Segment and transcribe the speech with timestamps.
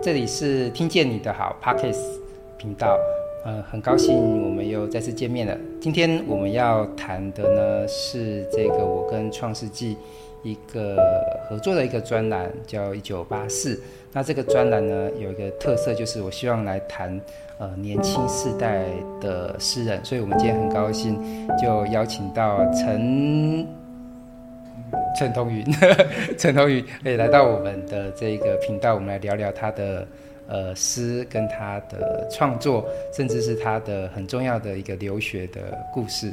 [0.00, 1.98] 这里是听见你的好 Podcast
[2.56, 2.96] 频道，
[3.44, 5.58] 呃，很高兴我们又再次见面了。
[5.80, 9.96] 今天我们要谈的呢是这个我跟创世纪
[10.44, 10.96] 一个
[11.48, 13.80] 合作的一个专栏，叫一九八四。
[14.12, 17.20] 那这个专栏呢有一个特色，就是我希望来谈
[17.58, 18.84] 呃年轻世代
[19.20, 21.20] 的诗人，所以我们今天很高兴
[21.60, 23.66] 就邀请到陈。
[25.18, 25.66] 陈同云，
[26.38, 30.06] 陈同云，可以来到我们的这个频道，我们来聊聊他的
[30.46, 36.32] 呃诗跟他的创作，甚至是他的很重要的一个留学的故事。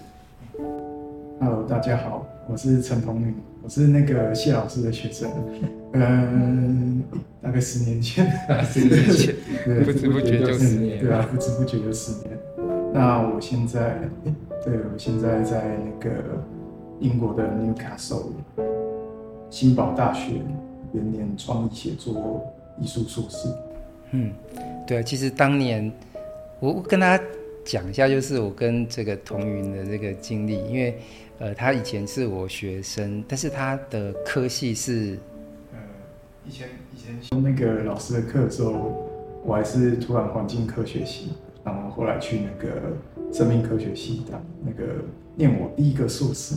[1.39, 5.31] Hello，大家好，我是陈同云，我是那个谢老师的学生，
[5.93, 7.01] 嗯，
[7.41, 8.23] 大概十年前，
[8.69, 9.33] 十年前，
[9.65, 12.37] 对，不知不觉就十年，对啊，不知不觉就十年。
[12.93, 13.97] 那我现在，
[14.63, 16.13] 对，我现在在那个。
[17.01, 18.31] 英国的 Newcastle
[19.49, 20.33] 新堡大学
[20.93, 22.45] 元年创意写作
[22.79, 23.47] 艺术硕士。
[24.11, 24.31] 嗯，
[24.85, 25.91] 对啊，其实当年
[26.59, 27.19] 我我跟他
[27.63, 30.97] 讲一下，就是我跟这个童云的这个经历，因为
[31.39, 35.17] 呃，他以前是我学生，但是他的科系是
[35.73, 35.79] 呃，
[36.45, 39.09] 以前以前修那个老师的课的时候，
[39.43, 42.93] 我还是土壤环境科学系，然后后来去那个
[43.33, 45.03] 生命科学系当那个
[45.35, 46.55] 念我第一个硕士。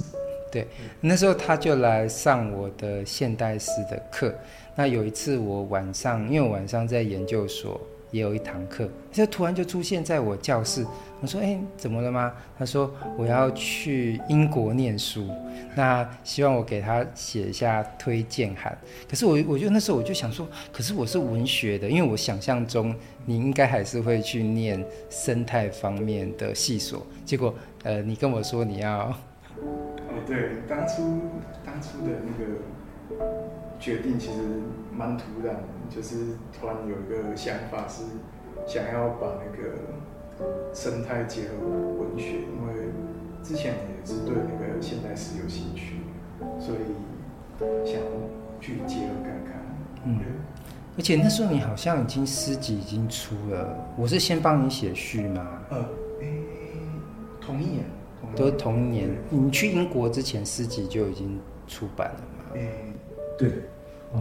[0.51, 0.67] 对，
[1.01, 4.35] 那时候他就来上我的现代诗的课。
[4.75, 10.87] 那有一次我晚上，因为我晚上在研究所也有一堂课，就突然就出现在我教室。
[11.21, 12.89] 我说：“哎，怎么了吗？”他说
[13.19, 15.29] ：“我要去英国念书，
[15.75, 18.79] 那希望我给他写一下推荐函。”
[19.11, 22.95] 可是我，我就那时候我就想说，可是我是文学的，因为我想象中
[23.27, 27.05] 你应该还是会去念生态方面的系所。
[27.25, 29.13] 结果，呃，你跟我说你要。
[30.27, 31.21] 对，当初
[31.65, 32.61] 当初的那个
[33.79, 34.41] 决定其实
[34.93, 35.57] 蛮突然，
[35.89, 38.03] 就是突然有一个想法是
[38.67, 42.91] 想要把那个生态结合文学，因为
[43.43, 45.97] 之前也是对那个现代诗有兴趣，
[46.59, 46.79] 所以
[47.85, 48.01] 想
[48.61, 49.55] 去结合看看。
[50.05, 50.21] 嗯，
[50.97, 55.63] 而且那时候你好像已经诗集已经出了，我是先帮你写序吗？
[55.71, 55.79] 呃，
[56.21, 56.43] 诶，
[57.41, 57.85] 同一年。
[58.37, 62.45] 都是同一年，你去英国之前诗集就已经出版了吗？
[62.55, 62.93] 欸、
[63.39, 63.49] 对，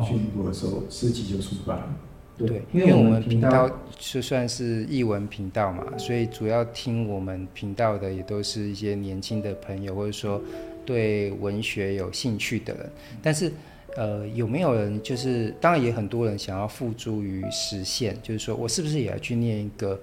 [0.05, 1.95] 去英国的时候诗集就出版了。
[2.37, 10.41] 对，对，因为我们频道就算是译文频道嘛，所以主要听我们频道的也都是一些年轻的朋友，或者说
[10.85, 12.91] 对文学有兴趣的人。
[13.21, 13.51] 但是，
[13.95, 19.99] 呃，有没有人就是，当然也很多人想要付诸于实现，就是说我是不是也要去念一个？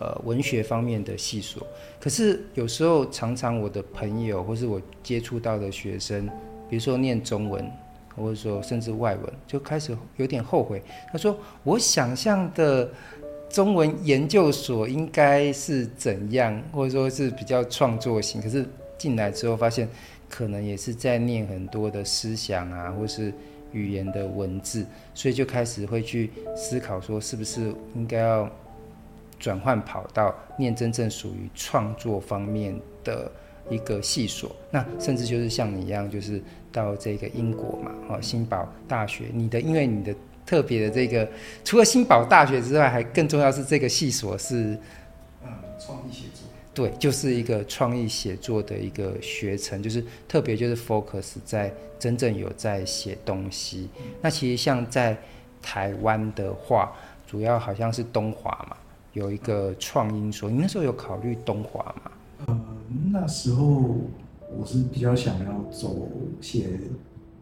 [0.00, 1.66] 呃，文学方面的系所，
[1.98, 6.24] 可是有时候常常我的朋友或是我接触到的学生，
[6.70, 7.68] 比如说念中文，
[8.14, 10.80] 或者说甚至外文，就开始有点后悔。
[11.10, 12.88] 他说：“我想象的
[13.50, 18.64] 中文研究所应该是怎样，或者说是比较创作型，可是
[18.96, 19.88] 进来之后发现，
[20.28, 23.32] 可能也是在念很多的思想啊，或是
[23.72, 28.48] 语言的文字，所以就开始会去思考说，是不是应该要。”
[29.38, 33.30] 转换跑道，念真正属于创作方面的
[33.70, 39.26] 一个系所，那甚至就是像你一样，就是到这个英国嘛，哈，新堡大学。
[39.32, 41.28] 你的因为你的特别的这个，
[41.64, 44.78] 除了新堡大学之外，还更重要是这个系所是，
[45.44, 46.44] 嗯，创意写作。
[46.74, 53.88] 对，就是一个创意写作的一个学程，就是特别就是 focus 在真正有在写东西。
[54.22, 55.16] 那其实像在
[55.60, 56.92] 台湾的话，
[57.26, 58.76] 主要好像是东华嘛。
[59.18, 62.12] 有一个创英所，你那时候有考虑东华吗？
[62.46, 62.60] 呃，
[63.10, 63.96] 那时候
[64.56, 66.08] 我是比较想要走
[66.40, 66.68] 写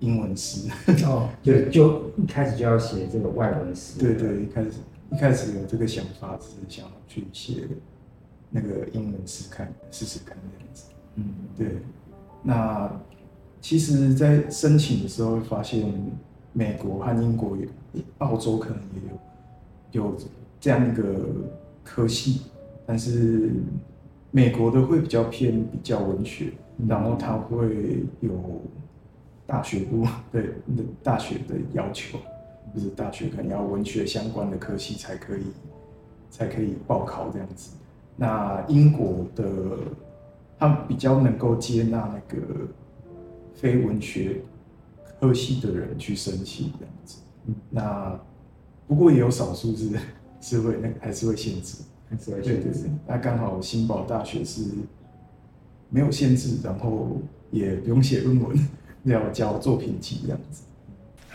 [0.00, 0.70] 英文诗
[1.04, 3.98] 哦， 就就一开始就要写这个外文诗。
[4.00, 4.70] 对对，一开始
[5.12, 7.68] 一开始有这个想法，只是想要去写
[8.48, 10.84] 那个英文诗看试试看这样子。
[11.16, 11.82] 嗯，对。
[12.42, 12.90] 那
[13.60, 15.92] 其实，在申请的时候会发现，
[16.54, 17.68] 美国和英国也，
[18.18, 19.10] 澳洲可能也
[19.92, 20.16] 有有。
[20.58, 21.02] 这样一个
[21.88, 22.40] 科系，
[22.84, 23.52] 但是
[24.32, 26.52] 美国的会比较偏比较文学，
[26.88, 28.60] 然后它会有
[29.46, 30.50] 大学部对
[31.00, 32.18] 大学的要求，
[32.74, 35.42] 就是大学可能要文学相关的科系才可以
[36.28, 37.76] 才可以报考这样子。
[38.16, 39.78] 那英国的
[40.58, 42.42] 他比较能够接纳那个
[43.54, 44.42] 非文学
[45.20, 47.18] 科系的人去申请这样子。
[47.70, 48.18] 那
[48.88, 49.90] 不过也有少数是。
[50.40, 51.78] 是会那个还是会限制，
[52.08, 52.62] 还是会限制。
[52.62, 54.62] 对对对，那刚好新宝大学是
[55.90, 57.16] 没有限制，然后
[57.50, 58.56] 也不用写论文，
[59.04, 60.62] 要交作品集这样子。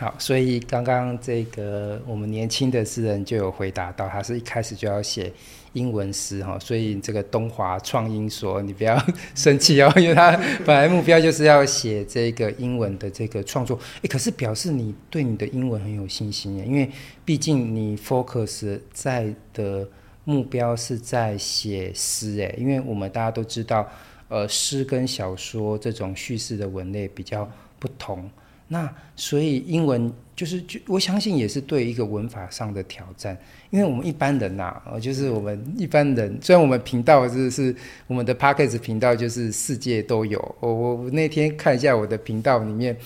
[0.02, 5.32] 好，所以刚刚这个我们年轻的诗人就有回答到，他是一开始就要写
[5.74, 9.00] 英文诗哈，所以这个东华创英说你不要
[9.36, 16.90] 生气哦， 因为他本来目标就是要写这个英文的这个创作，诶，可是表示你对你的英文很有信心耶，因为
[17.24, 19.88] 毕竟你 focus 在的
[20.24, 23.88] 目标是在写诗诶，因为我们大家都知道，
[24.26, 28.28] 呃，诗跟小说这种叙事的文类比较不同。
[28.72, 33.36] 那所以英文就是就我相信也是对一个文法上的挑战，
[33.68, 37.76] 因为我们一般人呐、啊，就是我们一般人，虽然我们频道是是
[38.06, 40.40] 我们的 Podcast 频道，就是世界都有。
[40.60, 42.96] 我我那天看一下我的频道里面，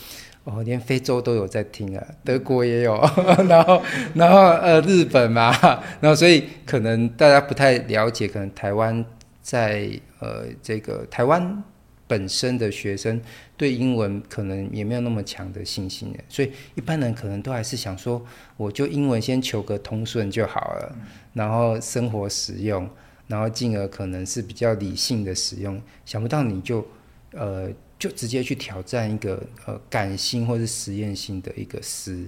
[0.44, 2.94] 哦，连非洲都有在听啊，德国也有，
[3.48, 3.82] 然后
[4.14, 5.52] 然后呃日本嘛，
[6.00, 9.04] 然后所以可能大家不太了解，可能台湾
[9.42, 9.90] 在
[10.20, 11.60] 呃这个台湾。
[12.08, 13.20] 本身的学生
[13.56, 18.24] 对英文可能也没有那么强的信心，所以一般人可能都还是想说，
[18.56, 20.96] 我就英文先求个通顺就好了，
[21.32, 22.88] 然后生活使用，
[23.26, 25.80] 然后进而可能是比较理性的使用。
[26.04, 26.86] 想不到你就
[27.32, 27.68] 呃
[27.98, 32.26] 就直接去挑战一个呃感性或是实验性的一个诗，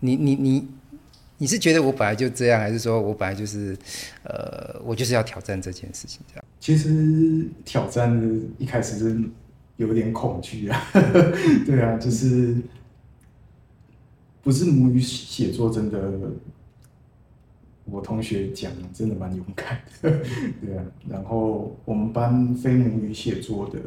[0.00, 0.68] 你你你
[1.38, 3.76] 你是觉得我本来就这样，还是说我本来就是
[4.24, 6.44] 呃我就是要挑战这件事情这样？
[6.60, 9.20] 其实挑战一开始是
[9.76, 10.80] 有点恐惧啊，
[11.66, 12.56] 对啊，就是
[14.42, 16.12] 不是母语写作真的，
[17.84, 20.10] 我同学讲真的蛮勇敢的，
[20.64, 23.78] 对啊，然后我们班非母语写作的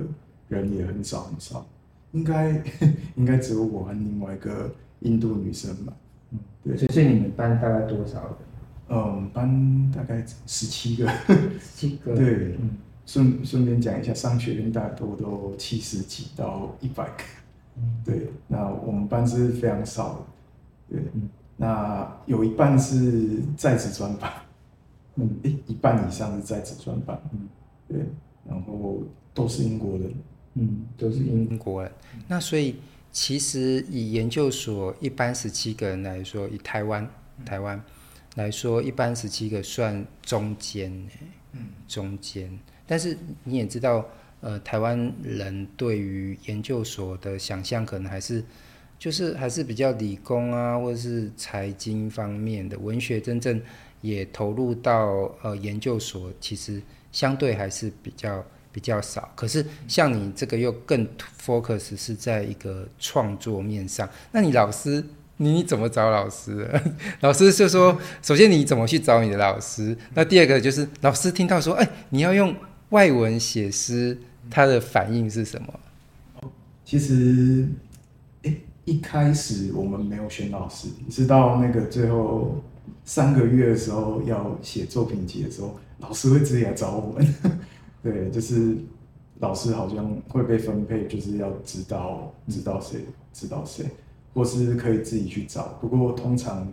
[0.49, 1.67] 人也很少很少，
[2.11, 2.61] 应该
[3.17, 5.93] 应该只有我和另外一个印度女生吧，
[6.31, 8.33] 嗯，对，所以你们班大概多少人？
[8.89, 11.07] 嗯，我们班大概十七个，
[11.59, 12.57] 十七个，对，
[13.05, 17.23] 顺顺便讲一下，商学院大多都七十几到一百个，
[17.77, 20.27] 嗯， 对，那我们班是非常少
[20.89, 24.31] 的，对，嗯，那有一半是在职专班，
[25.15, 27.47] 嗯，诶，一半以上是在职专班，嗯，
[27.87, 27.99] 对，
[28.47, 29.03] 然后
[29.35, 30.13] 都是英国人，
[30.55, 31.91] 嗯，都是英国人，
[32.27, 32.75] 那所以
[33.11, 37.09] 其实以研究所一般十七个人来说，以台湾，
[37.45, 37.81] 台湾。
[38.35, 40.93] 来说，一般十七个算中间，
[41.51, 42.57] 嗯，中间。
[42.85, 44.07] 但是你也知道，
[44.39, 48.41] 呃，台湾人对于研究所的想象，可能还是
[48.99, 52.77] 就是还是比较理工啊，或者是财经方面的。
[52.77, 53.59] 文学真正
[53.99, 58.45] 也投入到呃研究所，其实相对还是比较
[58.79, 59.29] 比较少。
[59.35, 61.05] 可是像你这个又更
[61.45, 65.03] focus 是在一个创作面上，那你老师？
[65.41, 66.69] 你怎么找老师？
[67.19, 69.97] 老师就说：首先你怎么去找你的老师？
[70.13, 72.55] 那第二个就是老师听到说：哎，你要用
[72.89, 74.17] 外文写诗，
[74.49, 75.79] 他的反应是什么？
[76.85, 77.67] 其实，
[78.43, 78.53] 哎，
[78.85, 82.63] 一开始我们没有选老师，直到那个最后
[83.03, 87.35] 三个月的时候要写作品集的时候，老师会直接来找我们。
[88.01, 88.75] 对，就是
[89.39, 93.01] 老师好像会被分配，就是要知道知道谁
[93.33, 93.85] 知道谁。
[94.33, 96.71] 或是可以自己去找，不过通常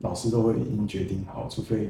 [0.00, 1.88] 老师都会已经决定好，除非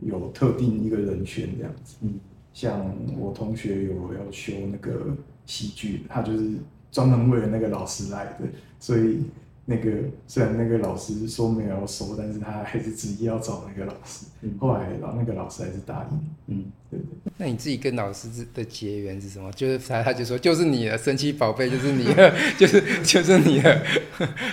[0.00, 1.96] 有特定一个人选这样子。
[2.00, 2.18] 嗯，
[2.52, 5.14] 像我同学有要修那个
[5.46, 6.52] 戏剧，他就是
[6.90, 8.46] 专门为了那个老师来的，
[8.78, 9.22] 所以。
[9.66, 9.90] 那个
[10.26, 14.26] 虽然那个老师说没有收，但是他还是执意要找那个老师。
[14.42, 16.20] 嗯、后来老那个老师还是答应。
[16.48, 17.32] 嗯，对对。
[17.38, 19.50] 那你自己跟老师的结缘是什么？
[19.52, 23.82] 就是他他就说就是你的，神奇宝贝就是你了，就是就是你了，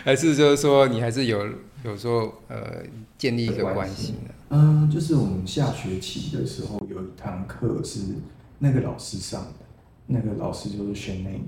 [0.06, 1.46] 还是就是说你还是有
[1.84, 2.82] 有时候呃
[3.18, 4.30] 建立一个关系呢？
[4.52, 8.00] 嗯，就是我们下学期的时候有一堂课是
[8.60, 9.66] 那个老师上的，
[10.08, 11.42] 那个老师就是 Shane，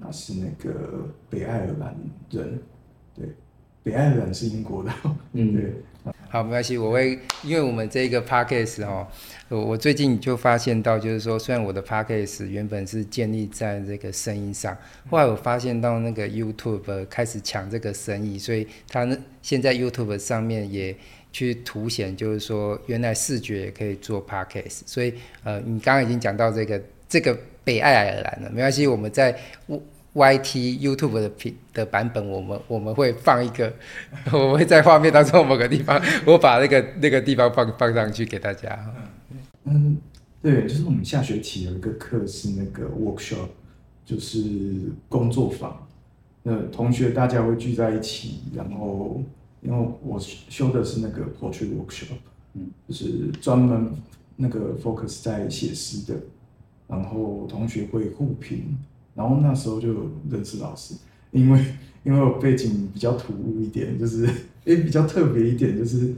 [0.00, 1.96] 他是那个北爱尔兰
[2.30, 2.58] 人。
[3.14, 3.26] 对，
[3.82, 4.90] 北爱尔兰是英国的。
[5.32, 5.72] 嗯，对。
[6.28, 9.06] 好，没关系，我会，因为我们这个 podcast 哦，
[9.48, 14.76] 我我最近就发现到，就是说，虽然我的 podcast 原本是建立在这个声音上，
[15.08, 19.08] 后来我发现到那个 YouTube 开始抢这个生意，所以它
[19.40, 20.94] 现在 YouTube 上面也
[21.32, 24.80] 去凸显，就是说，原来视觉也可以做 podcast。
[24.86, 29.38] 所以，呃，你刚刚已经讲到这个这个北爱尔兰了，没关系，我们在。
[30.14, 33.72] YT YouTube 的品的版本，我们我们会放一个，
[34.32, 38.94] 我们会在画面当中某个地方，我把那个那个地方放放上去给大家。
[39.64, 39.98] 嗯，
[40.40, 43.48] 对，就是我们下学期有一个课是那个 workshop，
[44.04, 45.84] 就是工作坊。
[46.44, 49.20] 那同学大家会聚在一起，然后
[49.62, 52.18] 因为我修的是那个 portrait workshop，
[52.52, 53.90] 嗯，就是专门
[54.36, 56.20] 那个 focus 在写诗的，
[56.86, 58.78] 然后同学会互评。
[59.14, 60.94] 然后那时候就认识老师，
[61.30, 61.64] 因为
[62.02, 64.28] 因为我背景比较突兀一点，就是
[64.64, 66.14] 也比较特别一点，就是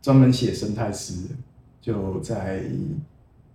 [0.00, 1.26] 专门写生态诗，
[1.80, 2.64] 就在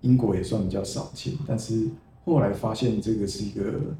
[0.01, 1.87] 英国也算比较少见，但是
[2.23, 3.95] 后来发现这个是一个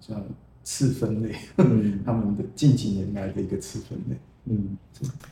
[0.00, 0.22] 像
[0.62, 4.16] 次分类，嗯、 他们的近几年来的一个次分类。
[4.44, 4.76] 嗯，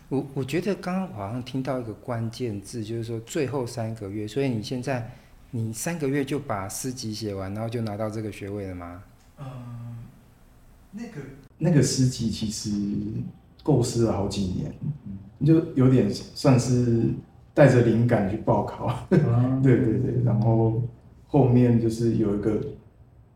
[0.09, 5.13] 我我觉得刚刚好像听到一个关键字，就是说最后三个月，所以你现在
[5.51, 9.03] 你三个月就把诗集写完，然后就拿到这个学位了吗？
[9.39, 9.47] 嗯，
[10.91, 11.21] 那个
[11.59, 12.71] 那个诗集其实
[13.63, 14.75] 构思了好几年，
[15.07, 17.05] 嗯，就有点算是
[17.53, 20.83] 带着灵感去报考， 嗯、对对对，然后
[21.27, 22.61] 后面就是有一个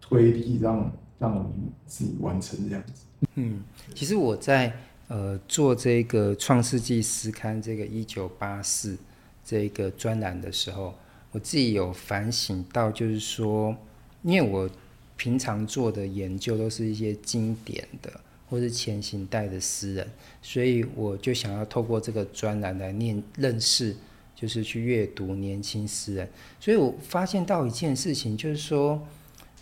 [0.00, 1.52] 推力让让我们
[1.86, 3.04] 自己完成这样子。
[3.34, 3.62] 嗯，
[3.94, 4.72] 其实我在。
[5.08, 8.96] 呃，做这个《创世纪诗刊》这个一九八四
[9.44, 10.94] 这个专栏的时候，
[11.34, 13.76] 我自己有反省到，就是说，
[14.22, 14.70] 因为我
[15.16, 18.08] 平常做的研究都是一些经典的
[18.48, 20.08] 或是前行代的诗人，
[20.40, 23.96] 所以我就想要透过这个专栏来念认识，
[24.36, 26.30] 就是去阅读年轻诗人。
[26.60, 29.04] 所以我发现到一件事情，就是说，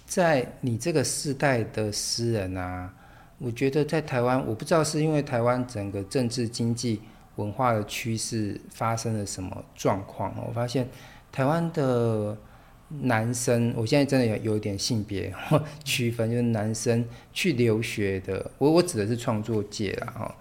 [0.04, 2.92] 在你这个世代的诗人啊。
[3.38, 7.00] 我觉得在台湾，我不知道是因为台湾整个政治、经济、
[7.34, 10.32] 文化的趋势发生了什么状况。
[10.46, 10.86] 我发现
[11.32, 12.36] 台湾的
[13.00, 15.34] 男生，我现在真的有有一点性别
[15.82, 20.34] 区分，就是男生去留学的，我我指的是创作界啦，哈，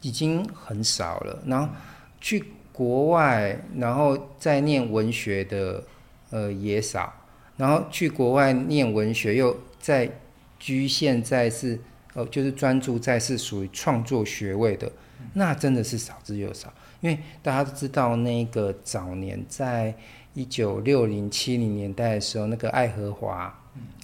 [0.00, 1.42] 已经很少了。
[1.46, 1.72] 然后
[2.20, 2.42] 去
[2.72, 5.84] 国外，然后再念文学的，
[6.30, 7.12] 呃，也少。
[7.56, 10.10] 然后去国外念文学，又在
[10.58, 11.78] 局限在是。
[12.12, 14.90] 哦，就是专注在是属于创作学位的，
[15.34, 16.74] 那真的是少之又少。
[17.00, 19.94] 因为大家都知道，那个早年在
[20.40, 23.54] 一九六零七零年代的时候，那个爱荷华，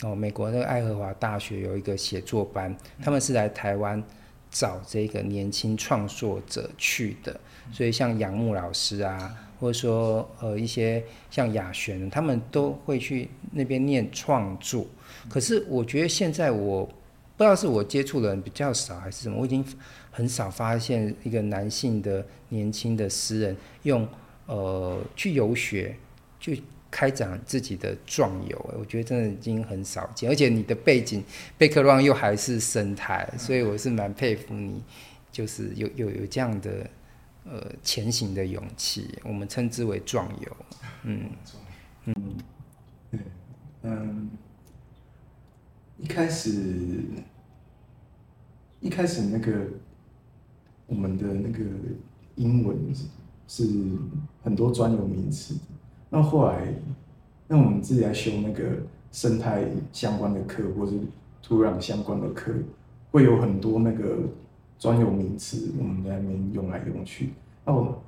[0.03, 4.03] 哦，美国那个爱荷华大学有一个写作班，他们是来台湾
[4.51, 7.41] 找这个年轻创作者去的。
[7.73, 14.85] 所以像杨牧老师啊，或者说呃一些像雅璇，他们都会去那边念创作。
[15.31, 16.87] 可是我觉得现在我。
[17.39, 19.63] 不知道是我接触的人比较少还是什么，我已经
[20.11, 24.09] 很少发现一个男性的年轻的诗人用
[24.47, 25.95] 呃去游学
[26.55, 30.31] 去开展自己的壮游，我觉得真的已经很少见。
[30.31, 31.25] 而且你的背景
[31.59, 34.81] ，background 又还是生态，所以我是蛮佩服你，
[35.33, 36.89] 就是有有有这样的
[37.45, 40.57] 呃前行的勇气，我们称之为壮游。
[41.03, 41.31] 嗯
[42.05, 42.15] 嗯
[43.11, 43.21] 嗯
[43.83, 44.31] 嗯。
[45.99, 47.03] 一开始，
[48.81, 49.67] 一开始那个
[50.87, 51.65] 我们的那个
[52.35, 52.77] 英文
[53.49, 53.65] 是
[54.45, 55.55] 很多专有名词，
[56.17, 56.75] 那后来，
[57.47, 58.65] 那我们自己来修那个
[59.13, 60.95] 生态相关的课，或是
[61.43, 62.51] 土壤相关的课，
[63.11, 64.21] 会有很多那个
[64.79, 67.35] 专有名词，我们在那边用来用去。
[67.67, 68.03] 那我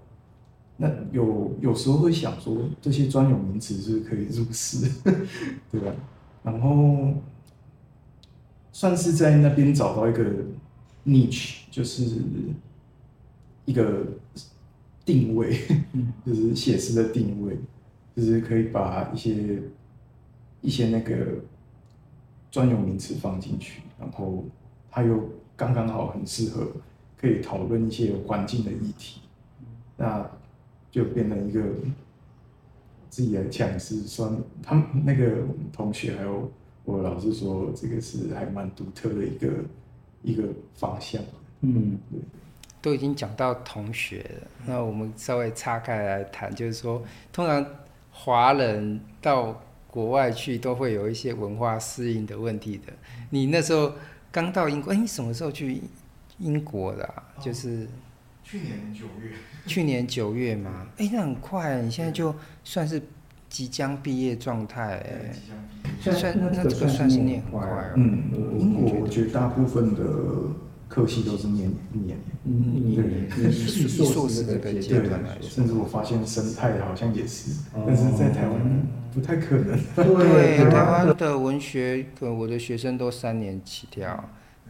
[0.78, 4.90] 那有有时候会想说，这些专有名词是可以入诗，
[5.70, 5.92] 对吧？
[6.42, 7.12] 然后。
[8.70, 10.24] 算是在那边找到一个
[11.04, 12.04] niche，就是
[13.64, 14.06] 一个
[15.04, 15.58] 定位，
[16.24, 17.58] 就是写诗的定位，
[18.18, 19.62] 就是可以把一些
[20.60, 21.14] 一些那个
[22.50, 24.44] 专有名词放进去，然后
[24.90, 25.22] 它又
[25.54, 26.66] 刚刚好很适合
[27.16, 29.20] 可以讨论一些环境的议题，
[29.96, 30.28] 那
[30.90, 31.62] 就变成一个
[33.08, 36.50] 自己来讲是算他们那个同学还有。
[36.84, 39.52] 我老师说，这个是还蛮独特的一个
[40.22, 41.22] 一个方向。
[41.60, 42.18] 嗯，对。
[42.80, 47.62] 都已经讲到同学了，那我们稍微岔开来谈，就是说，通常
[48.20, 52.92] 华人到国外去都会有一些文化适应的问题的。
[53.30, 53.92] 你那时候
[54.32, 55.80] 刚到英国，哎，你什么时候去
[56.38, 57.22] 英国的啊？
[57.40, 57.88] 就是
[58.42, 59.36] 去年九月。
[59.66, 62.34] 去年九月嘛，哎，那很快，你现在就
[62.64, 63.00] 算是。
[63.50, 65.02] 即将毕业状态，
[66.02, 67.94] 算那这个算是念很快啊。
[67.96, 68.24] 嗯，
[68.58, 70.02] 英国我觉得大部分的
[70.88, 72.18] 科系都是念一年。
[72.44, 77.50] 嗯，对，以硕士这个阶段来说，甚至我发现生态好像也是，
[77.86, 79.78] 但是在台湾不太可能。
[79.94, 84.06] 对，台湾的文学，我的学生都三年起跳，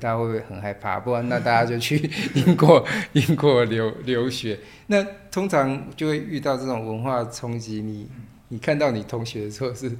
[0.00, 0.98] 大家会不会很害怕？
[0.98, 4.58] 不然那大家就去英国，英国留留学。
[4.88, 8.08] 那通常就会遇到这种文化冲击，你。
[8.48, 9.90] 你看到你同学的时候是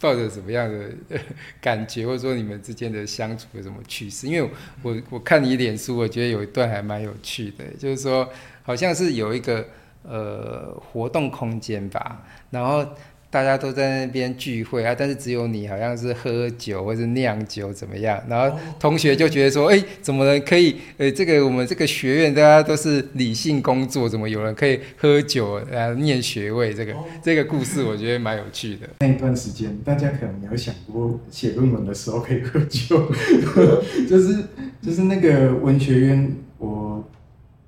[0.00, 1.18] 抱着什么样的
[1.60, 4.26] 感觉，或者说你们之间的相处有什么趣事？
[4.26, 4.50] 因为
[4.82, 8.28] 我我看你脸书，我觉得有一段还蛮有趣的，就是说
[8.62, 9.66] 好像是有一个
[10.02, 12.86] 呃活动空间吧，然后
[13.34, 18.22] 大家都在那边聚会啊，但是只有你好像是喝酒或是酿酒怎么样？
[18.28, 20.76] 然后同学就觉得说，哎、欸，怎么可以？
[20.98, 26.72] 呃，这个我们这个学院大家都是理性工作，怎么有人可以喝酒啊念学位？
[26.72, 28.88] 这个这个故事我觉得蛮有趣的。
[29.00, 33.10] 那一段时间，大家可能没有想过写论文的时候可以喝酒，
[34.08, 34.44] 就是
[34.80, 37.04] 就是那个文学院，我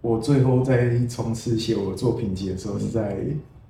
[0.01, 3.17] 我最后在冲刺写我的作品集的时候是在。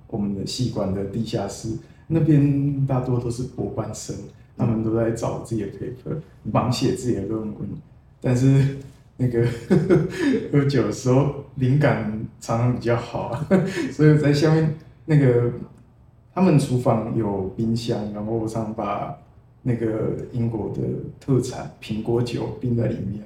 [0.08, 1.70] 我们的戏馆的地下室
[2.08, 4.14] 那边大多都是博班生，
[4.56, 7.56] 他们都在找自己的 paper，忙写自己的论文。
[8.20, 8.78] 但是
[9.16, 10.06] 那个呵 呵
[10.52, 13.44] 喝酒的时候灵感常常比较好，
[13.92, 14.74] 所以在下面
[15.06, 15.52] 那个
[16.34, 19.16] 他们厨房有冰箱，然后我常把
[19.62, 20.80] 那个英国的
[21.18, 23.22] 特产苹果酒冰在里面，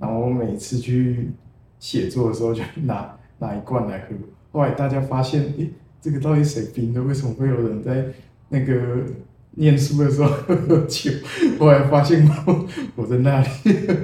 [0.00, 1.30] 然后我每次去
[1.78, 4.14] 写作的时候就拿拿一罐来喝。
[4.52, 5.70] 后来大家发现，诶
[6.02, 7.00] 这个到底谁冰的？
[7.00, 8.04] 为什么会有人在
[8.48, 9.04] 那个
[9.52, 11.12] 念书的时候喝酒？
[11.60, 13.48] 后来发现我我在那里，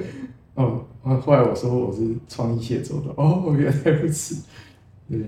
[0.55, 4.43] 哦，后来我说我是创意写作的，哦，原来如此。
[5.09, 5.19] 对，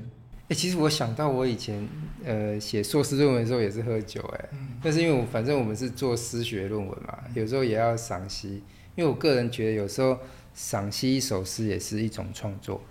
[0.47, 1.85] 哎，其实我想到我以前
[2.23, 4.49] 呃写硕士论文的时候也是喝酒，哎，
[4.81, 8.63] 但是因为我反正我们是做诗学论文嘛，有时候也要赏析，
[8.95, 10.17] 因为我个人觉得有时候
[10.53, 12.81] 赏析一首诗也是一种创作。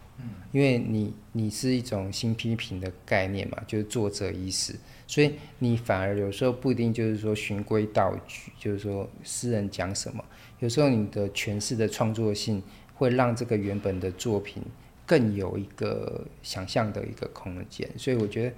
[0.52, 4.74] 因为你你是一种新批评的概念嘛，就是作者意识，
[5.06, 10.24] 所以你反而有时候不一定就是说循规蹈矩，就是说诗人讲什么，
[10.58, 12.62] 有时候你的诠释的创作性
[12.94, 14.62] 会让这个原本的作品
[15.06, 18.52] 更有一个想象的一个空间，所以我觉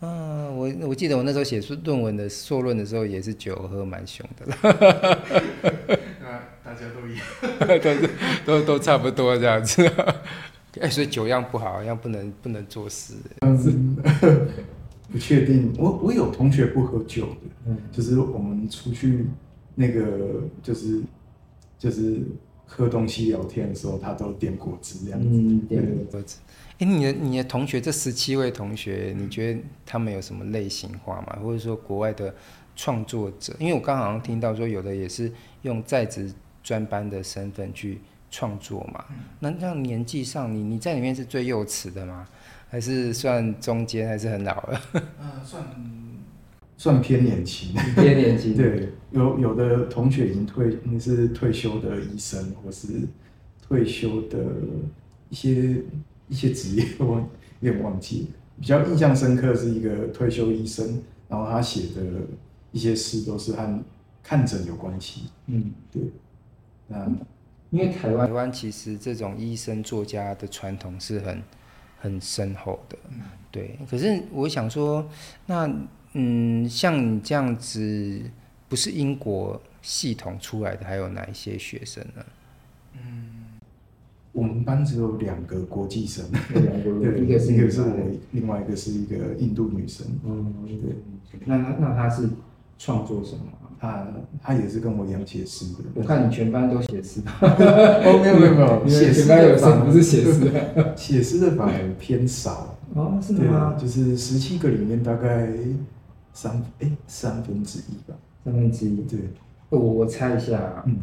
[0.00, 4.56] 得，啊，我我记得我那时候写论文的硕论的时候也是酒喝蛮凶的了，
[6.62, 7.26] 大家都一样，
[8.44, 9.90] 都都都差不多这样子。
[10.80, 13.12] 哎、欸，所以酒量不好，要不能不能作诗。
[13.40, 13.96] 嗯，
[15.10, 15.70] 不确定。
[15.76, 17.36] 我我有同学不喝酒的，
[17.66, 19.26] 嗯，就是我们出去
[19.74, 21.02] 那个就是
[21.78, 22.22] 就是
[22.64, 25.28] 喝东西聊天的时候，他都点果汁这样子。
[25.30, 26.36] 嗯，点果汁。
[26.78, 31.38] 哎、欸，你的你的同学这十七位同学，你觉得他们有什么类型化吗？
[31.42, 32.34] 或者说国外的
[32.74, 33.54] 创作者？
[33.58, 37.98] 因为我刚好像听到说，有的也是用在职专班的身份去。
[38.32, 39.04] 创作嘛，
[39.38, 42.26] 那这样年纪上，你你在里面是最幼齿的吗？
[42.66, 44.80] 还是算中间，还是很老了？
[45.20, 45.62] 呃，算
[46.78, 48.56] 算偏年轻，偏年轻。
[48.56, 52.88] 对，有有的同学已经退，你是退休的医生，或是
[53.60, 54.38] 退休的
[55.28, 55.82] 一些
[56.28, 57.28] 一些职业，我
[57.60, 58.26] 有点忘记了。
[58.58, 62.02] 比较印象深刻是一个退休医生，然后他写的
[62.70, 63.84] 一些诗都是和
[64.22, 65.24] 看诊有关系。
[65.48, 66.02] 嗯，对，
[66.88, 67.06] 那。
[67.72, 71.42] 因为台湾，台湾其实这种医生作家的传统是很
[71.98, 72.98] 很深厚的，
[73.50, 73.78] 对。
[73.90, 75.08] 可是我想说，
[75.46, 75.68] 那
[76.12, 78.20] 嗯，像你这样子，
[78.68, 82.22] 不是英国系统出来的，还有哪一些学生呢？
[82.92, 83.46] 嗯，
[84.32, 87.96] 我们班只有两个国际生，对，一个是一个是我，
[88.32, 90.06] 另外一个是一个印度女生。
[90.26, 91.40] 嗯，对。
[91.46, 92.28] 那那她是
[92.78, 93.44] 创作什么？
[93.82, 94.06] 他
[94.40, 95.80] 他也是跟我一样写诗的。
[95.96, 97.20] 我看你全班都写诗。
[97.42, 100.52] 哦，没有没有没有， 写诗的反而不是写诗，
[100.94, 102.78] 写诗的反而偏少。
[102.94, 103.74] 哦，是吗？
[103.76, 105.48] 就是十七个里面大概
[106.32, 108.16] 三哎三分之一吧。
[108.44, 108.98] 三分之一。
[109.02, 109.18] 对。
[109.68, 110.98] 我我猜一下，嗯，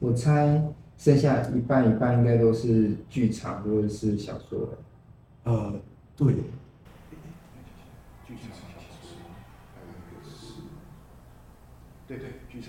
[0.00, 0.60] 我猜
[0.98, 4.70] 剩下一半一半应该都是剧场或者是小说。
[5.44, 5.72] 呃，
[6.16, 6.34] 对。
[12.18, 12.60] 对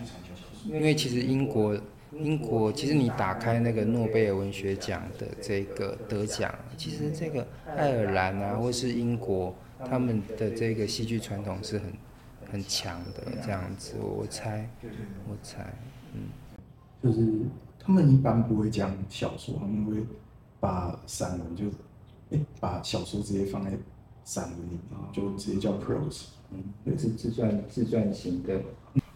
[0.67, 1.77] 对，因为其实英国，
[2.12, 11.93] 英国其实你打开那个诺贝尔文学奖的这个得奖，其实这个爱尔兰啊，或是英国，他们的这个戏剧传统是很
[12.51, 14.69] 很强的这样子，我猜，
[15.27, 15.73] 我猜，
[16.13, 16.29] 嗯，
[17.03, 17.41] 就是
[17.79, 20.03] 他们一般不会讲小说，他们会
[20.60, 21.65] 把散文就，
[22.31, 23.71] 哎，把小说直接放在
[24.23, 28.62] 散文里面，就直接叫 prose，嗯，对，是自传自传型的。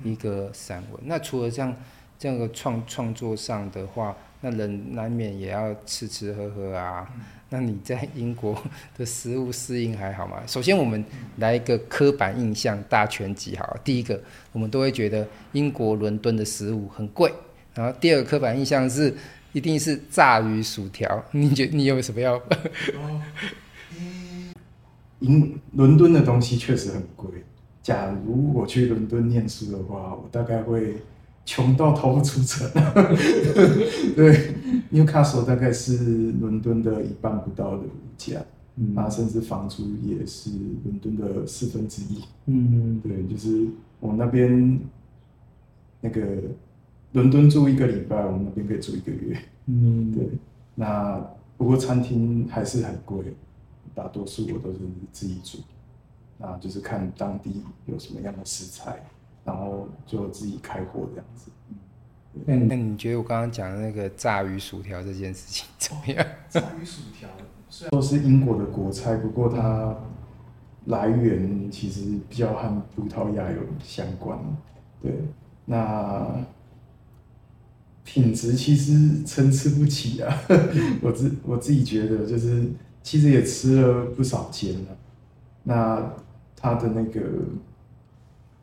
[0.04, 1.76] 一个散文，那除了这样
[2.18, 7.08] 这样的创创作上的话，那人难免也要吃吃喝喝啊。
[7.16, 8.62] 嗯、那你在英国
[8.98, 10.42] 的食物适应还好吗？
[10.48, 11.04] 首先，我们
[11.38, 17.34] 来一个刻板印象大全集，好，第一个，我们都会觉得英国伦敦的食物很贵。
[17.74, 19.14] 然后第二个刻板印象是，
[19.54, 21.24] 一定是炸鱼薯条。
[21.32, 22.36] 你觉你有什么要？
[22.36, 23.22] 哦，
[25.20, 27.30] 英伦敦的东西确实很贵。
[27.90, 30.98] 假如我去伦敦念书的话，我大概会
[31.44, 32.70] 穷到逃不出城。
[34.16, 34.54] 对
[34.92, 38.40] ，Newcastle 大概是伦敦的一半不到的物价。
[38.76, 40.52] 嗯，啊，甚至房租也是
[40.84, 42.24] 伦敦的四分之一。
[42.46, 43.68] 嗯，对，就是
[44.00, 44.80] 我那边
[46.00, 46.22] 那个
[47.14, 49.36] 伦敦住一个礼拜，我们那边可以住一个月。
[49.66, 50.30] 嗯，对。
[50.76, 51.20] 那
[51.58, 53.34] 不过餐厅还是很贵，
[53.96, 54.78] 大多数我都是
[55.12, 55.58] 自己煮。
[56.42, 59.04] 那就是看当地有什么样的食材，
[59.44, 61.52] 然后就自己开火这样子。
[62.46, 66.26] 那那你觉得我刚刚讲的那个炸鱼薯条这件事情怎么样？
[66.48, 67.28] 炸鱼薯条
[67.68, 69.96] 虽然说是英国的国菜，不过它
[70.86, 74.40] 来源其实比较和葡萄牙有相关。
[75.02, 75.12] 对，
[75.66, 76.26] 那
[78.06, 80.34] 品质其实参差不齐啊。
[81.02, 82.72] 我自我自己觉得，就是
[83.04, 84.98] 其实也吃了不少间了。
[85.64, 86.14] 那
[86.60, 87.22] 它的那个，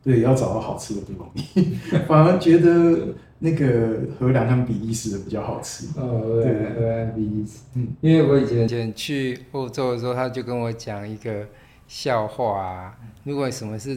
[0.03, 1.75] 对，要找到好吃的不容易，
[2.07, 3.15] 反而觉得。
[3.39, 11.47] 那个荷兰和比利时的比较好吃哦，对，荷兰比利时，嗯，因为我以前以前去欧洲的时候，他就跟我讲一个
[11.87, 12.97] 笑话啊。
[13.23, 13.95] 如果什么是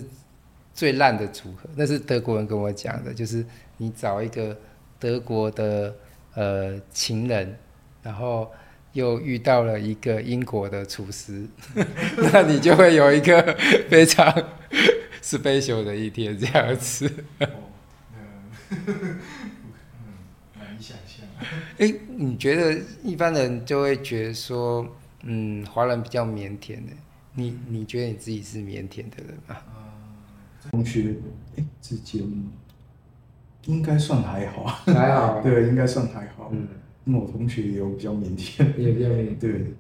[0.74, 3.42] 最烂的组合，那是德国人跟我讲的，就是
[3.78, 4.54] 你找一个
[4.98, 5.94] 德国的
[6.34, 7.56] 呃情人，
[8.02, 8.46] 然后
[8.92, 11.46] 又遇到了一个英国的厨师，
[12.32, 13.56] 那你就会有一个
[13.88, 14.26] 非常
[15.22, 17.08] special 的一天这样子。
[17.38, 17.48] 嗯，
[20.58, 21.24] 难以想象。
[21.78, 24.86] 哎、欸，你觉得一般人就会觉得说，
[25.22, 26.92] 嗯，华人比较腼腆的。
[27.34, 29.56] 你你觉得你自己是腼腆的人吗？
[30.70, 31.14] 同学，
[31.80, 32.22] 之间
[33.66, 34.64] 应该算还好。
[34.64, 35.40] 还好。
[35.40, 36.50] 对，应该算还好。
[36.52, 36.66] 嗯。
[37.04, 38.64] 那我同学也有比较腼腆。
[38.78, 39.38] 也比较腼腆。
[39.38, 39.74] 对。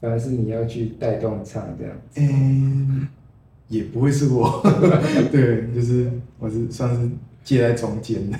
[0.00, 1.96] 反而是你要去带动唱这样。
[2.16, 3.08] 嗯、欸，
[3.68, 4.62] 也不会是我。
[5.32, 7.10] 对，就是我是算是。
[7.44, 8.38] 接在中间的，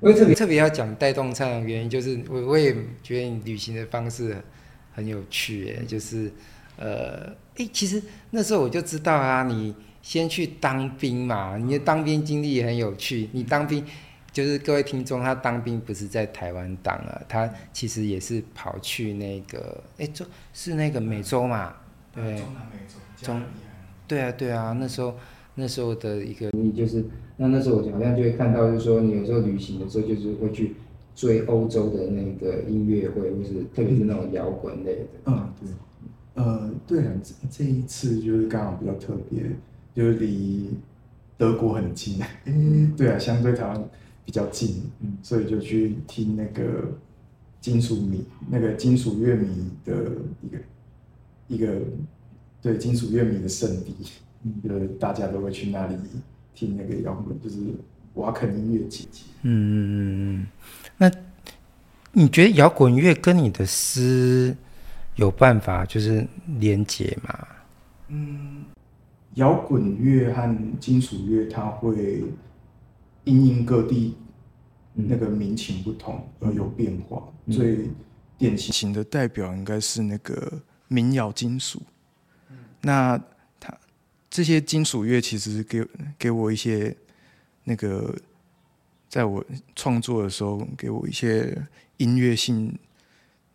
[0.00, 4.36] 我特别特别要讲带动唱的原因，就是我我也觉得你旅行的方式
[4.92, 6.30] 很有趣，哎，就是
[6.76, 13.30] 呃，哎、欸，其实那时候我就知道啊，你先去当兵嘛，你的当兵经历也很有趣。
[13.32, 13.82] 你当兵
[14.32, 21.74] 就是各位听众，他当兵不是在台湾当啊，他其实也是跑去那个，哎、欸，就是那个美洲嘛，
[22.14, 23.42] 对，中南美洲，中，
[24.06, 25.14] 对啊对啊，那时候
[25.54, 27.04] 那时候的一个你就是。
[27.42, 30.74] 那那时候我好像就会看到，就是说你有时候旅行的时候，就是会去
[31.14, 35.06] 追欧洲的那个音乐会，或是特别是那种摇滚类的。
[35.24, 35.70] 嗯，对。
[36.34, 39.40] 呃，对啊，这这一次就是刚好比较特别，
[39.94, 40.68] 就是离
[41.38, 42.20] 德国很近。
[42.44, 43.88] 嗯，对啊，相对台湾
[44.30, 46.96] 比较近，嗯，所以就去听那个
[47.60, 50.58] 金属迷，那个金属乐迷的一个
[51.48, 51.80] 一个
[52.62, 53.92] 对金属乐迷的圣地，
[54.44, 55.96] 嗯，就是大家都会去那里。
[56.52, 57.56] 听那个摇滚，就是
[58.14, 59.04] 瓦肯音乐节。
[59.42, 60.46] 嗯，
[60.98, 61.10] 那
[62.12, 64.54] 你觉得摇滚乐跟你的诗
[65.16, 66.26] 有办法就是
[66.58, 67.48] 连接吗？
[68.08, 68.64] 嗯，
[69.34, 72.24] 摇滚乐和金属乐它会
[73.24, 74.16] 因应各地
[74.94, 77.22] 那个民情不同而有变化。
[77.46, 77.88] 嗯、最
[78.38, 81.82] 典型的代表应该是那个民谣金属。
[82.50, 83.20] 嗯、那
[84.30, 85.84] 这些金属乐其实给
[86.16, 86.96] 给我一些
[87.64, 88.14] 那个，
[89.08, 92.78] 在我创作的时候，给我一些音乐性、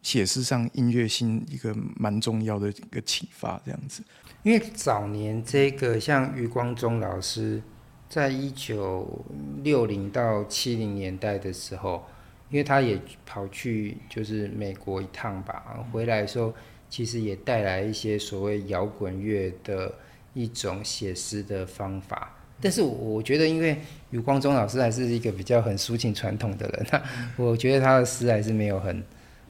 [0.01, 4.03] 写诗上音乐性一个蛮重要的一个启发，这样子。
[4.43, 7.63] 因为早年这个像余光中老师，
[8.09, 9.25] 在一九
[9.65, 12.05] 六零到七零年代的时候，
[12.49, 16.53] 因为他也跑去就是美国一趟吧，回来的时候
[16.89, 19.93] 其实也带来一些所谓摇滚乐的。
[20.37, 23.77] 一种写诗的方法，但是我觉得，因为
[24.09, 27.01] 余光中老师还是一个比较很抒情传统的人，
[27.37, 29.01] 我觉得他的诗还是没有很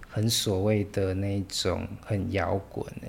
[0.07, 3.07] 很所谓的那种很摇滚的、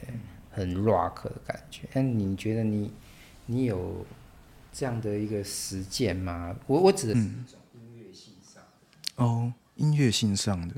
[0.51, 1.83] 很 rock 的感觉。
[1.93, 2.91] 那你觉得你
[3.45, 4.07] 你有
[4.79, 6.55] 这样的一个实践吗？
[6.67, 9.25] 我我指的是一种音乐性上的。
[9.25, 10.75] 哦，音乐性上的，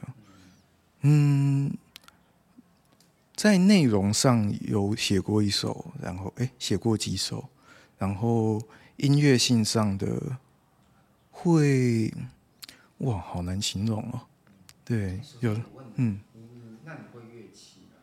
[1.00, 1.76] 嗯。
[3.34, 7.48] 在内容上有写过一首，然后哎，写过几首，
[7.96, 8.60] 然后
[8.96, 10.38] 音乐性上的
[11.30, 12.12] 会，
[12.98, 14.20] 哇，好难形容哦。
[14.84, 15.60] 对，有，
[15.96, 16.20] 嗯。
[16.84, 17.96] 那你会乐器吗？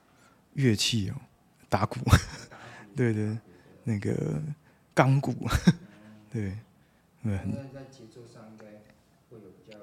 [0.53, 1.15] 乐器哦，
[1.69, 1.99] 打鼓。
[2.95, 3.37] 对对，
[3.83, 4.41] 那个
[4.93, 5.33] 钢鼓。
[6.35, 6.51] 对，
[7.23, 7.39] 对。
[7.45, 8.65] 那在节奏上应该
[9.29, 9.77] 会有比较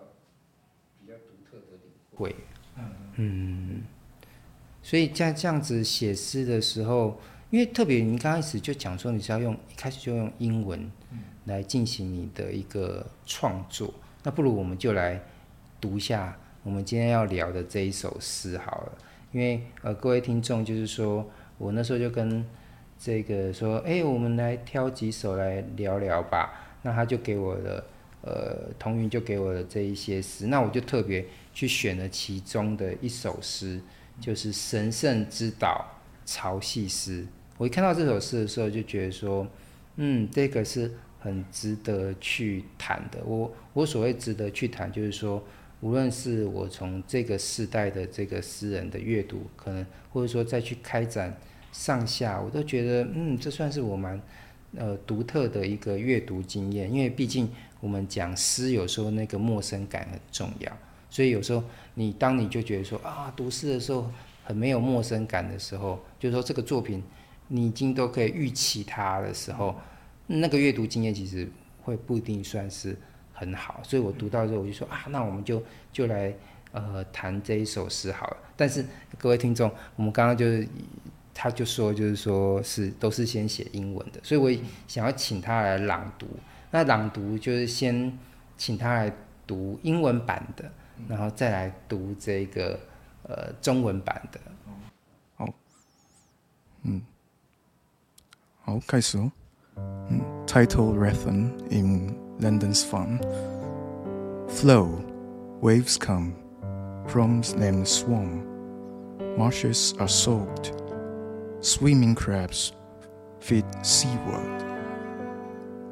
[1.00, 2.36] 比较独特的领会。
[2.76, 2.84] 嗯
[3.16, 3.82] 嗯。
[4.82, 10.92] 所以在这样子写诗的时候，因为特别你刚开始就讲说你是要用一开始就用英文
[11.46, 15.22] 来进行你的一个创作，那不如我们就来
[15.80, 18.98] 读一下我们今天要聊的这一首诗好了。
[19.32, 22.44] 因为呃各位听众就是说我那时候就跟
[23.04, 26.78] 这个说，哎、我们来挑几首来聊聊吧。
[26.82, 27.84] 那他就给我的，
[28.20, 33.80] 呃，童云就给我的这一些诗，那我就特别去选了其中的一首诗，
[34.20, 35.84] 就是《神圣之岛
[36.24, 37.22] 潮汐诗》。
[37.58, 39.44] 我一看到这首诗的时候，就觉得说，
[39.96, 40.88] 嗯，这个是
[41.18, 43.18] 很值得去谈的。
[43.24, 45.42] 我我所谓值得去谈，就是说，
[45.80, 51.36] 无论是我从这个时代的这个诗人的阅读，可能或者说再去开展
[51.72, 54.20] 上下，我都觉得，嗯，这算是我蛮
[54.76, 56.92] 呃独特的一个阅读经验。
[56.92, 60.70] 因为毕竟我们讲诗，有时候那个陌生感很重要，
[61.10, 64.08] 所以有时候你当你就觉得说啊，读诗的时候
[64.44, 67.02] 很没有陌生感的时候，就是说这个作品。
[67.48, 69.74] 你已经都可以预期它的时候，
[70.26, 71.46] 那个阅读经验其实
[71.82, 72.96] 会不一定算是
[73.30, 76.34] 很好，所以我读到之后我就说啊，那我们就就来
[76.70, 78.36] 呃谈这一首诗好了。
[78.56, 78.82] 但是
[79.18, 80.66] 各位听众，我们刚刚就是
[81.34, 84.50] 他就说就是说是都是先写英文的，所以我
[84.86, 86.26] 想要请他来朗读。
[86.70, 88.18] 那朗读就是先
[88.56, 89.12] 请他来
[89.46, 90.70] 读英文版的，
[91.08, 92.78] 然后再来读这个
[93.24, 94.40] 呃中文版的。
[95.36, 95.48] 好，
[96.82, 97.02] 嗯。
[98.62, 99.30] 好，开始哦。
[99.76, 103.18] 嗯，Title Rhythm in London's Fun.
[104.48, 105.02] Flow,
[105.60, 106.32] waves come,
[107.08, 108.44] from them swarm.
[109.36, 110.72] Marshes are soaked,
[111.62, 112.72] swimming crabs
[113.40, 114.64] feed seaward.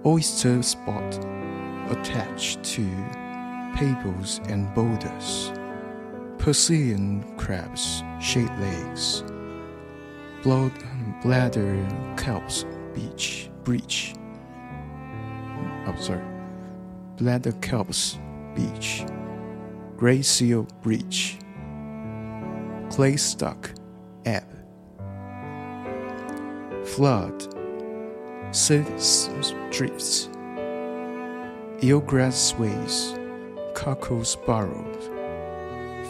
[0.04, 1.18] Oyster spot
[1.88, 2.84] attached to
[3.76, 5.52] pebbles and boulders.
[6.38, 9.22] Persian crabs shake legs.
[10.42, 10.72] Blood
[11.22, 11.76] bladder
[12.16, 14.14] kelps beach breach.
[15.86, 16.24] Oh, sorry.
[17.16, 18.18] Bladder kelps
[18.54, 19.04] beach.
[19.96, 21.38] Gray seal breach.
[22.90, 23.70] Clay stuck
[24.24, 24.59] ebb.
[26.96, 27.54] Flood.
[28.50, 29.30] Six
[29.70, 30.28] drifts.
[31.78, 33.14] Eelgrass sways.
[33.74, 35.08] Cockles burrows.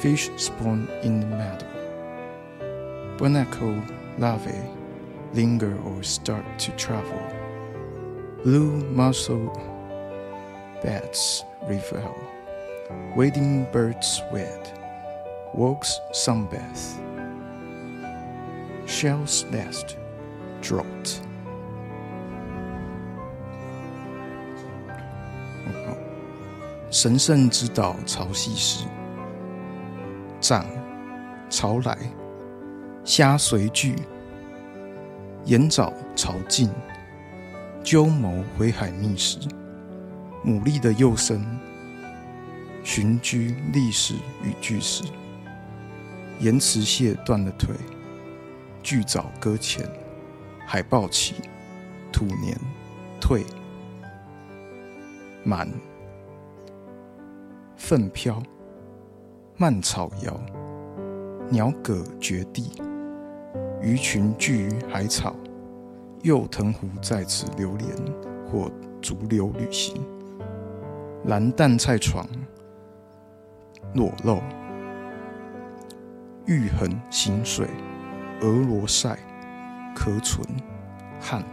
[0.00, 1.66] Fish spawn in the meadow.
[3.18, 3.82] Barnacle
[4.16, 4.70] larvae
[5.34, 7.22] linger or start to travel.
[8.42, 9.52] Blue mussel
[10.82, 12.16] beds revel.
[13.14, 14.80] Wading birds wed.
[15.52, 16.96] Walks sunbath.
[18.88, 19.99] Shells nest
[20.62, 21.18] dropped.
[26.90, 28.84] 神圣之岛潮汐时，
[30.40, 30.66] 涨
[31.48, 31.96] 潮来。
[33.04, 33.94] 虾随聚，
[35.44, 36.68] 盐藻潮尽，
[37.82, 39.38] 鸠谋回海觅食。
[40.44, 41.44] 牡蛎的幼生，
[42.82, 45.04] 寻居历史与巨石。
[46.40, 47.74] 盐池蟹断了腿，
[48.82, 49.88] 巨藻搁浅。
[50.72, 51.34] 海豹起，
[52.12, 52.56] 土年
[53.20, 53.44] 退。
[55.42, 55.68] 满，
[57.76, 58.40] 粪飘，
[59.56, 60.40] 蔓草摇，
[61.48, 62.70] 鸟葛绝地。
[63.82, 65.34] 鱼群聚于海草，
[66.22, 67.88] 幼藤壶在此流连，
[68.46, 68.70] 或
[69.02, 70.00] 逐流旅行。
[71.24, 72.24] 蓝蛋菜床
[73.94, 74.38] 裸露，
[76.46, 77.66] 玉痕行水，
[78.42, 79.18] 俄罗晒
[80.00, 80.42] 可存
[81.20, 81.44] 汗。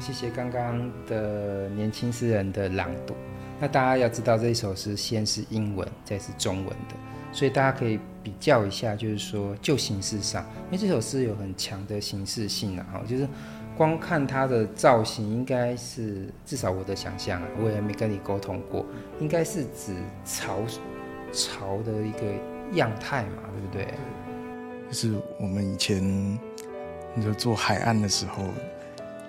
[0.00, 3.14] 谢谢刚刚的年轻诗人的朗读。
[3.60, 6.96] 那大家要知道，这一首诗先是英文，再是中文的。
[7.30, 13.28] 所以大家可以比较一下，就是说就形式上，因为这首诗有很强的形式性啊，就是
[13.76, 18.84] 光看它的造型，应该是至少我的想象啊，我也没跟你沟通过，
[19.20, 20.58] 应该是指潮
[21.30, 22.20] 潮的一个
[22.72, 23.94] 样态嘛，对不对？
[24.90, 26.38] 就是我们以前
[27.22, 28.44] 就做海岸的时候，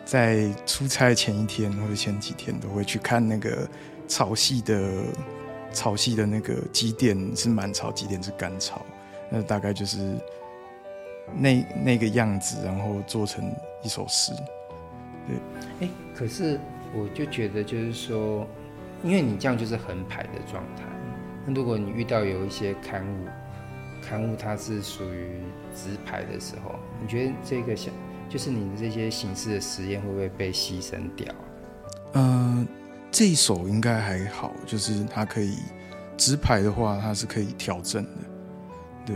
[0.03, 3.67] 在出差前一天或者前几天都会去看那个
[4.07, 5.03] 潮汐的。
[5.73, 8.85] 潮汐的那个几点是满潮，几点是干潮，
[9.29, 10.17] 那大概就是
[11.33, 13.49] 那那个样子，然后做成
[13.81, 14.33] 一首诗。
[15.25, 16.59] 对，哎、可是
[16.93, 18.45] 我就觉得，就是说，
[19.01, 20.83] 因为你这样就是横排的状态，
[21.45, 23.27] 那如果你遇到有一些刊物，
[24.11, 25.39] 刊物它是属于
[25.73, 27.93] 直排的时候，你觉得这个想，
[28.27, 31.33] 就是你的这些形式的实验会不会被牺牲掉？
[32.15, 32.67] 嗯、呃。
[33.09, 35.57] 这一首应该还好，就是它可以
[36.15, 38.09] 直排的话，它是可以调整的，
[39.05, 39.15] 对，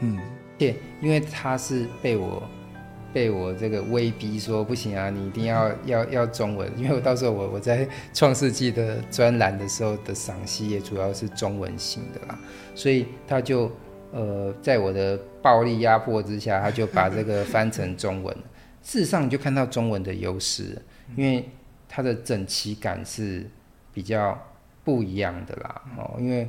[0.00, 0.18] 嗯，
[0.58, 2.42] 对，因为它是被我
[3.12, 12.38] 被我这个威逼说不行啊，你一定要要要中文，因为我到时候我我在创世纪的专栏的时候的赏析也主要是中文型的啦，
[12.74, 13.70] 所以他就
[14.12, 18.36] 呃，在我的暴力压迫之下，他就把这个 翻成中文。
[18.82, 20.76] 事实上，你就看到中文的优势，
[21.16, 21.48] 因为
[21.88, 23.48] 它的整齐感是
[23.92, 24.36] 比较
[24.82, 25.82] 不一样的啦。
[25.96, 26.48] 哦，因为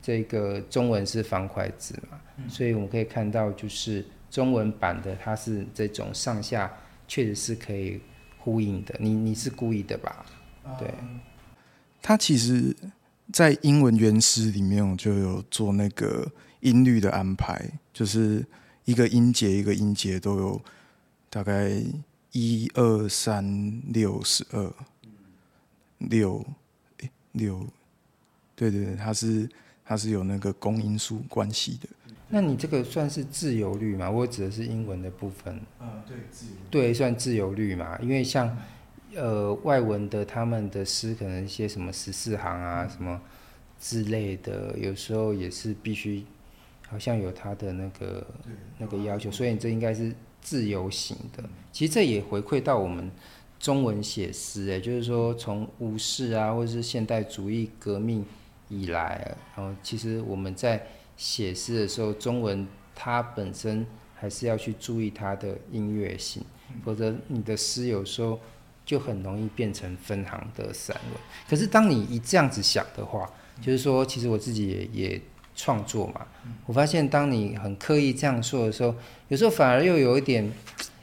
[0.00, 6.68] 这个中文是方块字嘛，所以我们可以看到，就是中文版的它是这种上下
[7.06, 8.00] 确实是可以
[8.36, 8.92] 呼应的。
[8.98, 10.26] 你你是故意的吧？
[10.76, 10.92] 对。
[12.02, 12.76] 它其实，
[13.32, 16.28] 在英文原诗里面，我就有做那个
[16.62, 18.44] 音律的安排，就是
[18.84, 20.60] 一个音节一个音节都有。
[21.30, 21.70] 大概
[22.32, 24.74] 一二三六十二，
[25.98, 26.44] 六，
[26.98, 27.64] 哎六，
[28.56, 29.48] 对对对，它是
[29.84, 31.88] 它是有那个公因数关系的。
[32.34, 34.10] 那你这个算是自由律吗？
[34.10, 35.54] 我指的是英文的部分。
[35.78, 36.68] 啊，对，自由律。
[36.68, 37.96] 对，算自由律嘛？
[38.02, 38.58] 因为像
[39.14, 43.20] 呃外文的他们的诗，可能一些什么十四行啊什么
[43.80, 46.24] 之类的，有时候也是必须，
[46.88, 48.26] 好像有他的那个
[48.78, 50.12] 那个要求，所以你这应该是。
[50.44, 51.42] 自由行的，
[51.72, 53.10] 其实这也回馈到我们
[53.58, 58.22] 中文写诗，哎，就是说从吴氏啊，或者是现代主义革命
[58.68, 66.42] 以来，然后其实我们在写诗的时候，中文它本身还是要去注意它的音乐性，
[66.84, 68.38] 否则你的诗有时候
[68.84, 71.20] 就很容易变成分行的散文。
[71.48, 75.20] 可是当你一这样子想的话，就是说，其实我自己也也。
[75.56, 76.26] 创作嘛，
[76.66, 78.92] 我发现当你很刻意这样说的时候，
[79.28, 80.52] 有时候反而又有一点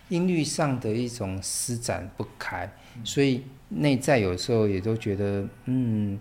[0.10, 2.70] 音律上的一种施展不开，
[3.06, 6.20] 所以内在有时候也都觉得，嗯，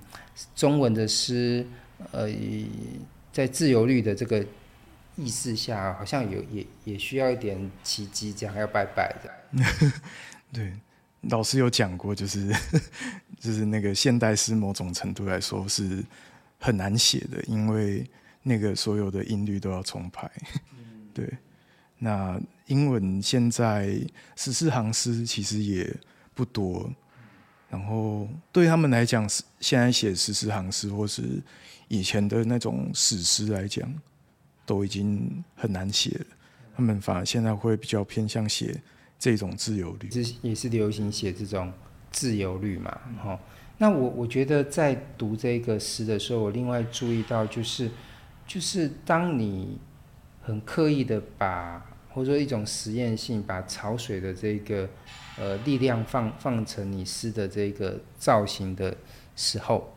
[0.55, 1.67] 中文的诗，
[2.13, 2.31] 呃，
[3.41, 4.45] 在自由律的这个
[5.17, 9.93] 意识下，好像有也也需要一点奇迹，这样要拜拜的。
[10.53, 10.73] 对，
[11.23, 12.55] 老师有讲过，就是
[13.41, 16.05] 就是那个现代诗，某种程度来说是
[16.59, 18.05] 很难写的，因为。
[18.43, 20.27] 那个所有的音律都要重排，
[21.13, 21.31] 对。
[21.99, 24.01] 那英文现在
[24.35, 25.95] 十四行诗其实也
[26.33, 26.91] 不多，
[27.71, 31.23] 然后对他们来讲，是现在写十四行诗或是
[31.89, 33.91] 以前的那种史诗来讲，
[34.67, 36.27] 都已经很难写了。
[36.77, 38.79] 他们反而现在会比较偏向写
[39.19, 41.73] 这种自由律，这也是流行写这种
[42.11, 42.91] 自由律嘛。
[43.23, 43.41] 哈，
[43.79, 47.91] 那我我觉得在读这个诗的时候，我另外注意到就是。
[48.47, 49.79] 就是当你
[50.43, 51.79] 很刻意的把，
[52.09, 54.91] 或者说一种实验性，把潮水的这个
[55.41, 58.95] 呃力量放放成你诗的这个造型的
[59.35, 59.93] 时候，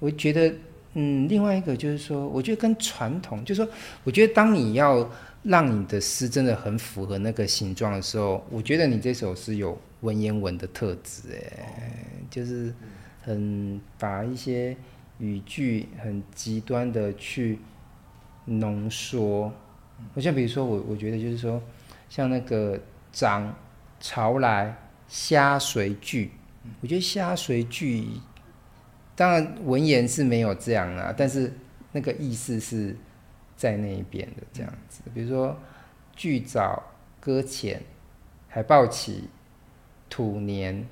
[0.00, 0.52] 我觉得，
[0.94, 3.72] 嗯，另外一个就是说，我觉得跟传统，就是说，
[4.04, 5.08] 我觉得当你要
[5.44, 12.74] 让你的诗真的很符合那个形状的时候，我觉得你这首诗有文言文的特质，哎，就是
[13.22, 14.76] 很把一些。
[15.22, 17.58] 语句很极端的去
[18.46, 19.52] 浓缩，
[20.14, 21.62] 好像比如说我我觉得就是说，
[22.08, 22.80] 像那个
[23.12, 23.54] 张
[24.00, 26.32] 潮来虾随聚，
[26.80, 28.08] 我觉得虾随聚，
[29.14, 31.52] 当然文言是没有这样啊，但是
[31.92, 32.96] 那个意思是
[33.56, 35.02] 在那一边的这样子。
[35.14, 35.56] 比如说
[36.16, 36.82] 巨早
[37.20, 37.80] 搁浅，
[38.48, 39.28] 海豹起，
[40.08, 40.84] 土年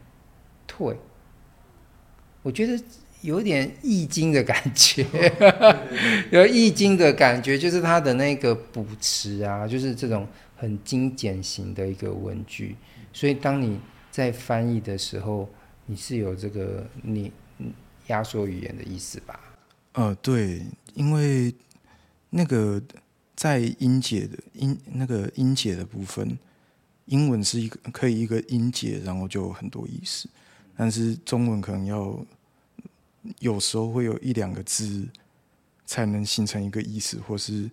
[0.66, 0.96] 退，
[2.42, 2.80] 我觉得。
[3.22, 5.04] 有点易经的感觉，
[6.30, 10.24] 有易经的感觉，就是它的那个补词啊，就是这种
[10.56, 12.76] 很精简型的一个文句。
[13.12, 15.48] 所以当你在翻译的时候，
[15.86, 17.32] 你是有这个你
[18.08, 19.40] 压缩语言的意思吧？
[19.92, 21.54] 呃，对，因为
[22.30, 22.82] 那个
[23.34, 26.38] 在音节的音那个音节的部分，
[27.06, 30.28] 英文是一个可以一个音节，然后就有很多意思，
[30.76, 32.24] 但是中文可能要。
[33.40, 35.06] 有时候会有一两个字
[35.84, 37.70] 才能形成一个意思，或是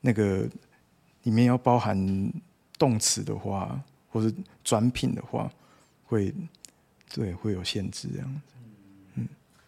[0.00, 0.48] 那个
[1.22, 2.32] 里面要包含
[2.76, 3.80] 动词的话，
[4.16, 5.52] 或是转品的话，
[6.04, 6.32] 会
[7.12, 8.40] 对会有限制这样子。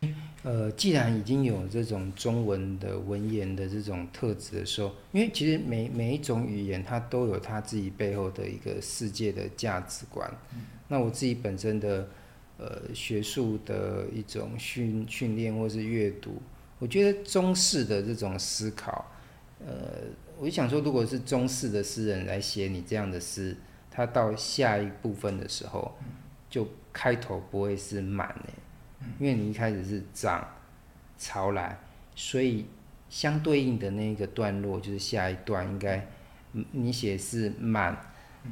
[0.00, 10.30] 嗯，呃，既然已经有这种中文的文言的这种特质的时候，因为其实每每一种语言它都有它自己背后的一个世界的价值观。
[10.88, 12.08] 那我自己本身的。
[12.60, 16.42] 呃，学术的一种训训练或是阅读，
[16.80, 19.08] 我觉得中式的这种思考，
[19.64, 19.92] 呃，
[20.36, 23.56] 我就想说，如果是中式的诗人来写你这样的诗，
[23.98, 25.92] 他到下一部分的时候，
[26.48, 28.54] 就开头不会是满诶，
[29.18, 30.46] 因为你一开始是涨
[31.18, 31.76] 潮来，
[32.14, 32.64] 所以
[33.08, 36.06] 相对应的那个段落就是下一段应该，
[36.70, 37.98] 你写是满，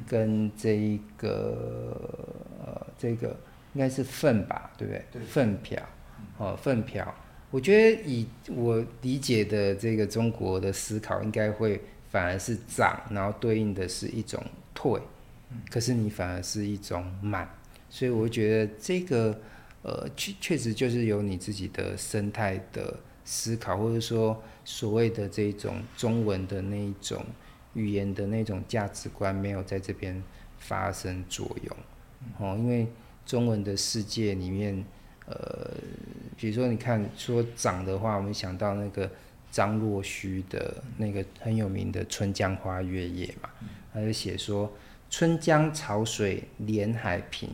[0.05, 2.11] 跟这一个
[2.59, 3.33] 呃这个。
[3.73, 5.21] 应该是粪吧，对不对？
[5.27, 5.79] 粪瓢，
[6.39, 7.13] 哦，粪瓢，
[7.51, 11.79] 我觉得以我理解的这个中国的思考，应该会
[12.09, 14.43] 反而是涨，然后对应的是一种
[14.73, 14.99] 退，
[15.69, 17.47] 可是你反而是一种满，
[17.89, 19.39] 所以我觉得这个
[19.81, 27.25] 呃确确实就是有你自己的生态的思考，或者说所谓的这种中文的那一种
[27.73, 30.23] 语言的那种价值观没有在这边
[30.59, 31.77] 发生作用，
[32.39, 32.87] 哦，因为
[33.25, 34.83] 中文的世界里面。
[35.29, 35.69] 呃，
[36.37, 39.11] 比如说，你看说长的话，我们想到那个
[39.51, 43.49] 张若虚的那个很有名的《春江花月夜》嘛，
[43.93, 44.71] 他就写说
[45.09, 47.49] ：“春江潮水连海平，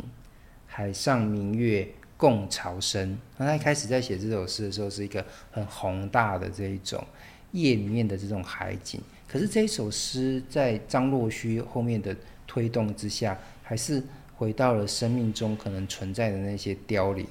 [0.66, 1.88] 海上明月
[2.18, 7.06] 共潮生。”那他一开始在写这首诗的时候，是一个很宏大的这一种
[7.52, 9.00] 夜里面的这种海景。
[9.28, 14.04] 可是这一首诗在张若虚后面的推动之下，还是
[14.36, 17.26] 回到了生命中可能存在的那些凋零。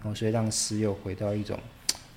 [0.00, 1.58] 然后，所以让诗又回到一种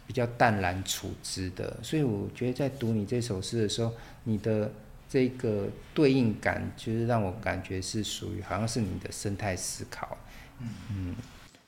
[0.07, 1.77] 比较淡然处之的。
[1.83, 3.91] 所以我觉得在读你这首诗的时候，
[4.23, 4.71] 你的
[5.09, 10.17] 这个对应感，就是让我感觉是属于好像是你的生态思考。
[10.59, 11.15] 嗯，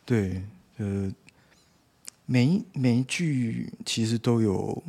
[0.05, 0.41] 对，
[0.77, 1.11] 呃，
[2.25, 4.83] 每一每一句其实都有，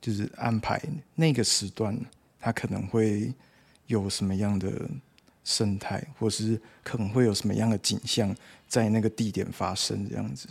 [0.00, 0.80] 就是安排
[1.14, 1.98] 那个时段，
[2.40, 3.32] 它可能会
[3.86, 4.88] 有什么样的
[5.44, 8.34] 生态，或是可能会有什么样的景象。
[8.68, 10.46] 在那个地点发生这样子，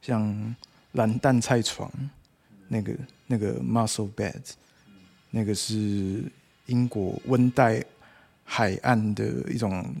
[0.00, 0.56] 像
[0.94, 1.88] 蓝蛋菜床，
[2.66, 2.92] 那个
[3.28, 4.42] 那个 muscle bed，
[5.30, 6.24] 那个是
[6.66, 7.84] 英国温带
[8.44, 9.94] 海岸的一种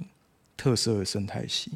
[0.56, 1.72] 特色的生态系，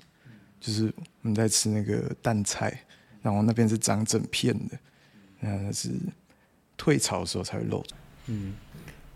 [0.61, 2.83] 就是我们在吃那个蛋菜，
[3.23, 4.79] 然后那边是长整片的，
[5.41, 5.91] 那是
[6.77, 7.85] 退潮的时候才会露。
[8.27, 8.55] 嗯，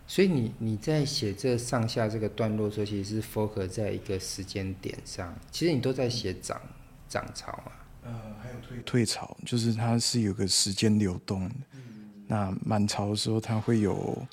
[0.07, 5.33] 所以你你在写这上下这个段落的时候，其实是 focus 在一个时间点上。
[5.51, 6.59] 其实你都在写涨
[7.07, 7.71] 涨潮嘛？
[8.03, 8.11] 呃，
[8.41, 11.55] 还有退退潮，就是它是有个时间流动的。
[11.73, 11.81] 嗯、
[12.27, 14.27] 那满潮的时候，它会有，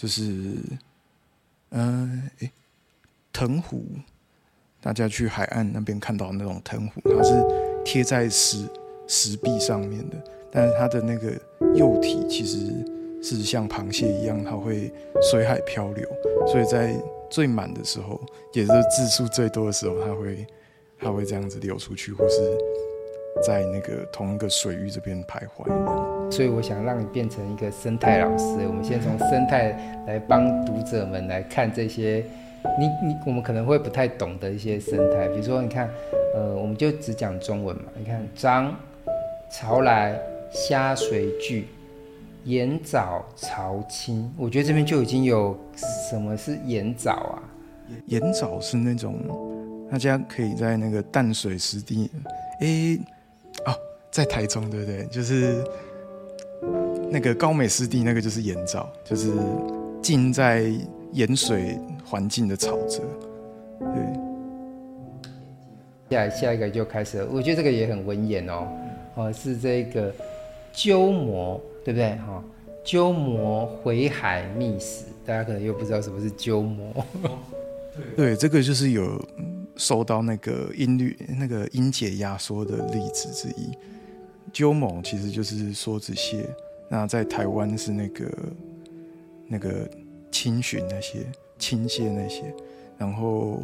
[0.00, 0.22] 就是，
[1.70, 2.50] 嗯、呃，诶，
[3.32, 3.84] 藤壶，
[4.80, 7.34] 大家去海岸那边看到那种藤壶，它是
[7.84, 8.66] 贴在石
[9.06, 10.16] 石壁上面的，
[10.50, 11.32] 但是它的那个
[11.74, 12.72] 幼体其实。
[13.22, 14.90] 是像螃蟹一样，它会
[15.20, 16.08] 随海漂流，
[16.46, 16.98] 所以在
[17.28, 18.18] 最满的时候，
[18.54, 20.46] 也就是字数最多的时候，它会
[20.98, 22.40] 它会这样子流出去，或是
[23.46, 26.19] 在那个同一个水域这边徘徊。
[26.30, 29.76] 所以我想让你变成一个生态老师，我们先从生态
[30.06, 32.24] 来帮读者们来看这些，
[32.78, 35.88] 你你我们可能会不太懂的一些生态，比如说你看，
[36.34, 38.74] 呃，我们就只讲中文嘛，你看涨
[39.50, 40.18] 潮来
[40.52, 41.66] 虾随聚。
[42.44, 47.36] 盐藻潮清，我觉得这边就已经有什么是盐藻啊？
[48.06, 49.14] 盐藻是那种
[49.92, 52.10] 大家可以在那个淡水湿地，
[52.60, 52.98] 哎、
[53.66, 53.76] 哦，
[54.10, 55.04] 在台中对不对？
[55.08, 55.62] 就是
[57.10, 59.32] 那个高美湿地，那个就是盐藻，就是
[60.00, 60.70] 浸在
[61.12, 63.02] 盐水环境的沼泽。
[66.08, 68.68] 对，下下一个就开始了，我觉得这个也很文言哦，
[69.14, 70.14] 哦，是这个
[70.72, 71.60] 鸠摩。
[71.82, 72.10] 对不对？
[72.16, 72.44] 哈，
[72.84, 76.94] 鸠摩回海觅食，大家可能又不知道什么是鸠摩。
[78.14, 79.18] 对，这个就是有
[79.76, 83.70] 受到那个音律、那个音节压缩的例子之一。
[84.52, 86.44] 鸠膜其实就是梭子蟹，
[86.90, 88.30] 那在台湾是那个
[89.46, 89.88] 那个
[90.30, 91.24] 青鲟那些
[91.58, 92.54] 青蟹那些，
[92.98, 93.62] 然后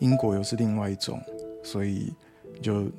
[0.00, 1.20] 英国又是另外一种，
[1.62, 2.12] 所以
[2.60, 2.90] 就。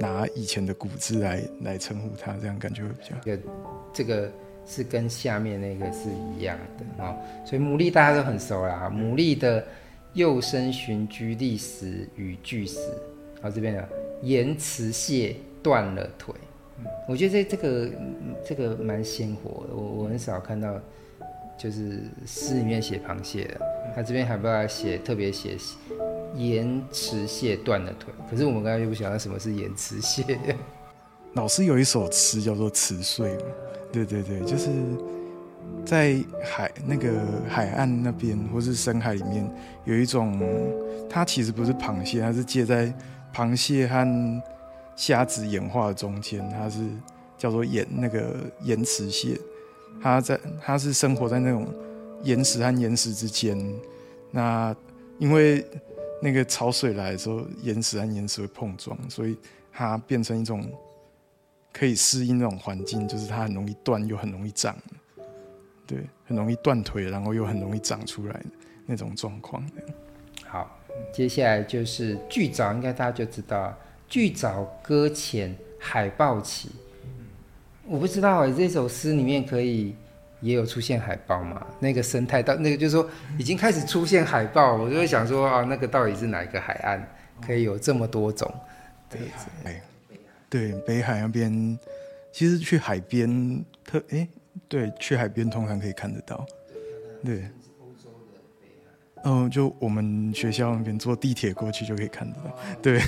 [0.00, 3.16] 拿以前的古字来来称呼它，这样感觉会比较。
[3.24, 3.42] 这个
[3.92, 4.32] 这个
[4.64, 8.88] 是跟下面那个是一样的啊、哦，所以牡蛎大家都很熟啦。
[8.94, 9.66] 牡蛎的
[10.12, 12.78] 幼生寻居历史与巨石，
[13.42, 13.88] 好，这边的
[14.22, 15.34] 盐池蟹
[15.64, 16.32] 断了腿，
[17.06, 17.90] 我觉得这这个
[18.46, 20.78] 这个蛮鲜活的，我我很少看到，
[21.56, 23.60] 就是诗里面写螃蟹的，
[23.94, 25.56] 他这边还不要写特别写。
[26.36, 30.38] 盐池蟹断了腿，可是我们刚才又不晓得什么是盐池蟹。
[31.32, 33.46] 老师有一首词叫做《池碎》嘛，
[33.90, 34.68] 对对对，就是
[35.86, 37.10] 在海那个
[37.48, 39.50] 海岸那边，或是深海里面，
[39.86, 40.38] 有一种，
[41.08, 42.92] 它其实不是螃蟹，它是介在
[43.34, 44.42] 螃蟹和
[44.98, 46.80] 虾子演化的中间，它是
[47.38, 49.40] 叫做盐那个盐池蟹，
[50.02, 51.66] 它在它是生活在那种
[52.24, 53.56] 岩石和岩石之间，
[54.30, 54.76] 那
[55.18, 55.64] 因为。
[56.20, 59.38] 那个潮水来的时候，岩石和岩石会碰撞，所以
[59.70, 60.68] 它变成一种
[61.72, 64.76] 可以适应那种环境，就是它很容易断又很容易长，
[65.86, 68.46] 对，很容易断腿，然后又很容易长出来的
[68.84, 69.64] 那种状况。
[70.44, 70.76] 好，
[71.12, 73.72] 接下来就是巨藻，应该大家就知道，
[74.08, 76.70] 巨藻搁浅海豹起。
[77.84, 79.94] 我不知道哎，这首诗里面可以
[80.40, 81.66] 也有出现海豹吗？
[81.80, 87.08] 那个生态到那个就是说已经开始出现海豹，我就会想说啊，那个到底是哪一个海岸
[87.44, 88.52] 可以有这么多种？
[89.08, 89.20] 对，
[90.50, 91.78] 对，北海那边
[92.32, 94.28] 其实去海边特哎，
[94.68, 96.46] 对，去海边通常可以看得到，
[97.24, 97.44] 对。
[99.24, 103.02] 嗯，就我们学校那边坐地铁过去就可以看得到，对，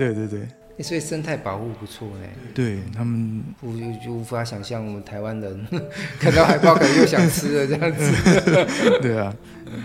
[0.00, 2.26] 对对对，所以生态保护不错呢。
[2.54, 3.70] 对他们，我
[4.02, 5.66] 就无法想象我们台湾人
[6.18, 8.10] 看到海豹可能又想吃了这样子。
[9.02, 9.36] 对啊，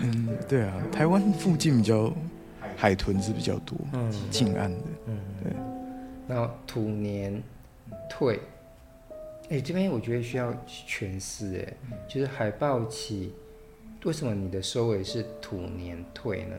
[0.02, 2.10] 嗯，对啊，台湾附近比较
[2.76, 5.52] 海豚是比较多，嗯，近岸的，嗯，对。
[6.26, 7.42] 然后土年
[8.08, 8.40] 退，
[9.50, 11.72] 哎，这边我觉得需要诠释，哎，
[12.08, 13.34] 就是海豹起。
[14.04, 16.56] 为什么你的收尾是土年退呢？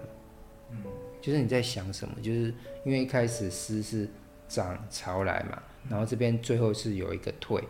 [0.72, 0.78] 嗯，
[1.22, 2.16] 就是你在想什么？
[2.22, 2.54] 就是
[2.86, 4.08] 因为一开始诗是
[4.48, 7.62] 涨潮来嘛，然后这边最后是有一个退，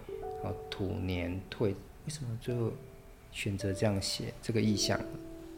[0.43, 2.71] 然后土年退，为什么最后
[3.31, 4.99] 选择这样写这个意象？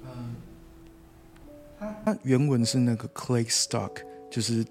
[0.03, 0.35] 嗯，
[2.05, 4.65] 它原文是那个 clay stock，就是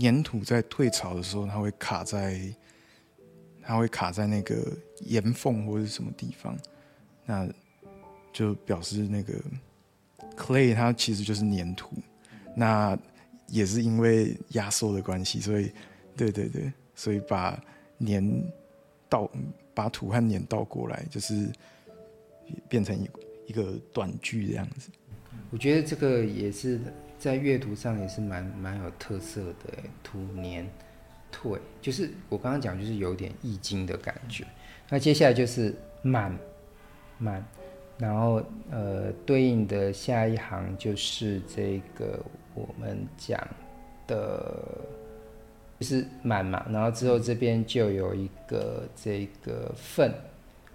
[0.00, 2.40] 粘土在退潮的时候，它会卡在，
[3.62, 4.56] 它会卡在那个
[5.00, 6.56] 岩缝或者什么地方，
[7.24, 7.48] 那。
[8.32, 9.34] 就表示那个
[10.36, 11.90] clay 它其实就是粘土，
[12.60, 12.98] 那
[13.48, 15.72] 也是因为压缩的关系，所以
[16.14, 17.58] 对对对，所以把
[17.96, 18.22] 年
[19.08, 19.30] 倒
[19.72, 21.48] 把土和年倒过来，就是
[22.68, 23.08] 变成一
[23.46, 24.90] 一个短句这样子。
[25.50, 26.78] 我觉得这个也是
[27.18, 30.68] 在阅读上也是蛮蛮有特色的，土年
[31.32, 34.46] 退，就是我刚刚讲就是有点易经的感觉。
[34.90, 36.38] 那接下来就是满
[37.16, 37.42] 满。
[37.98, 42.18] 然后，呃，对应的下一行就是这个
[42.54, 43.40] 我们讲
[44.06, 44.54] 的，
[45.80, 46.66] 是满嘛。
[46.70, 50.14] 然后之后这边就有一个这个粪，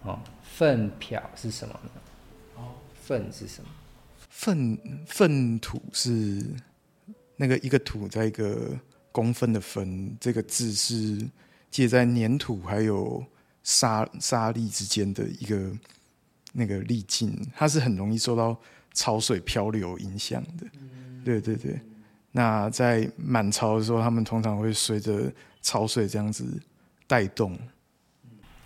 [0.04, 1.90] 哦，粪瓢是什么呢？
[2.56, 3.70] 哦，粪是什么？
[4.30, 6.44] 粪粪土是
[7.36, 8.72] 那个一个土在一个
[9.12, 11.28] 公分的分，这个字是
[11.70, 13.26] 介在粘土还有
[13.64, 15.72] 沙沙粒之间的一个。
[16.58, 18.58] 那个粒径，它是很容易受到
[18.94, 20.66] 潮水漂流影响的。
[21.26, 21.78] 对对对，
[22.32, 26.46] 那在满潮的时候，他们通常会随着潮水这样子
[27.08, 27.58] 带动。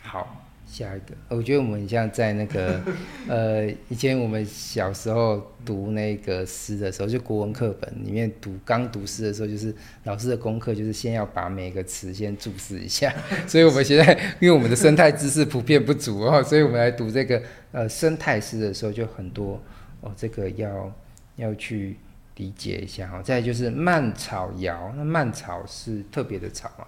[0.04, 0.46] 好。
[0.72, 2.80] 下一个，我觉得我们像在那个，
[3.28, 13.12] 呃，以前我们小时候读那个诗的时候，就国文课本里面读，刚读诗的时候，就是老师的功课就是先要把每个词先注释一下。
[13.50, 17.42] 所以我们现在因为我们的生态知识普遍不足哦，所以我们来读这个
[17.72, 19.60] 呃生态诗的时候就很多
[20.02, 20.94] 哦，这个要
[21.38, 21.98] 要去
[22.40, 23.22] 理解一下哦。
[23.22, 26.88] 再就是蔓草摇，那蔓草是特别的草吗？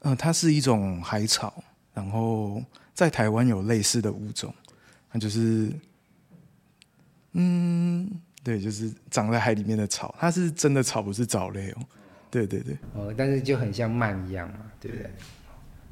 [0.00, 1.62] 呃，它是一种海草，
[1.94, 2.60] 然后。
[2.94, 4.52] 在台湾有类似的物种，
[5.12, 5.72] 那就是，
[7.34, 8.10] 嗯，
[8.42, 11.76] 对，就是长在海里面的草，它是真的草，不是藻类哦。
[12.28, 15.08] 对对对，哦，但是就很像蔓一样嘛，对不对？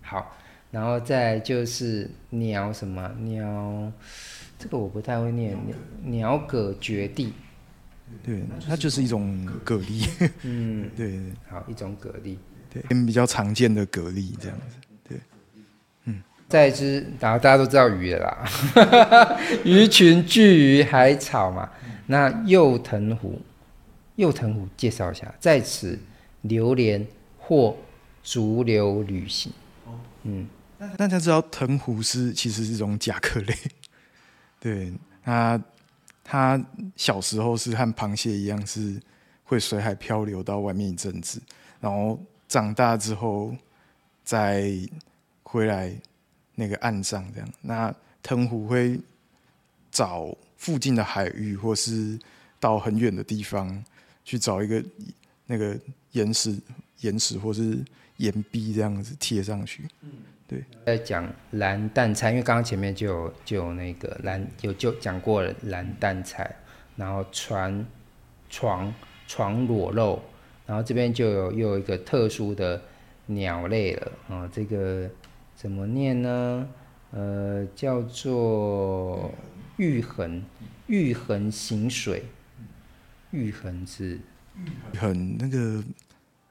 [0.03, 0.37] 好，
[0.73, 3.93] 然后再就是鸟什么鸟，
[4.59, 7.33] 这个我不太会念，鸟鸟葛绝地，
[8.25, 10.09] 对，它就是一种蛤蜊，
[10.43, 12.37] 嗯， 对对，好，一种蛤蜊，
[12.73, 14.77] 对，比较常见的蛤蜊这样子。
[15.09, 15.19] 对，
[16.05, 16.23] 嗯。
[16.49, 21.69] 再一只，然后大家都知道鱼了啦， 鱼群聚于海草嘛。
[22.07, 23.41] 那幼藤壶，
[24.15, 25.99] 幼藤壶介绍一下，在此
[26.43, 27.05] 流连
[27.37, 27.77] 或
[28.23, 29.53] 逐流旅行。
[30.23, 30.49] 嗯，
[30.97, 33.55] 大家知道藤壶是其实是一种甲壳类，
[34.61, 34.93] 对，
[35.25, 35.61] 它
[36.29, 36.61] 它
[36.97, 39.01] 小时候是和螃蟹一样，是
[39.45, 41.41] 会随海漂流到外面一阵子，
[41.81, 43.55] 然后长大之后
[44.25, 44.73] 再
[45.45, 45.97] 回来。
[46.59, 48.99] 那个岸上这样，那藤壶会
[49.91, 52.19] 找附近的海域，或是
[52.59, 53.85] 到很远的地方
[54.25, 54.83] 去找一个
[55.45, 55.79] 那个
[56.13, 56.59] 岩石、
[57.01, 57.85] 岩石或是
[58.17, 59.87] 岩壁这样子贴上去。
[60.01, 60.13] 嗯，
[60.47, 60.65] 对。
[60.85, 66.55] 在讲蓝淡菜，因为刚刚前面就有就有那个蓝有就讲过了蓝淡菜，
[66.97, 67.87] 然后船
[68.49, 68.93] 床
[69.27, 70.21] 床裸露，
[70.67, 72.81] 然后这边就有又有一个特殊的
[73.27, 75.11] 鸟类了啊、哦，这个。
[75.57, 76.69] 怎么念呢？
[77.13, 79.33] 呃，叫做
[79.79, 80.45] 玉衡，
[80.87, 82.25] 玉衡行水，
[83.31, 84.21] 玉衡是
[84.93, 85.83] 玉衡那个，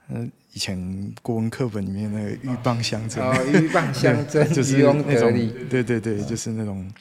[0.09, 5.33] 呃，以前国文课本里面那个鹬蚌相争，哦，鷸蚌相争，就是那种，
[5.69, 6.91] 对对对，就是那种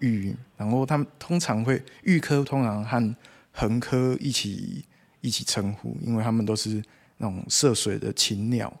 [0.00, 3.16] 鹬，然后他们通常会鹬科通常和
[3.56, 4.84] 鸻科一起
[5.20, 6.82] 一起称呼，因为他们都是
[7.16, 8.72] 那种涉水的禽鸟，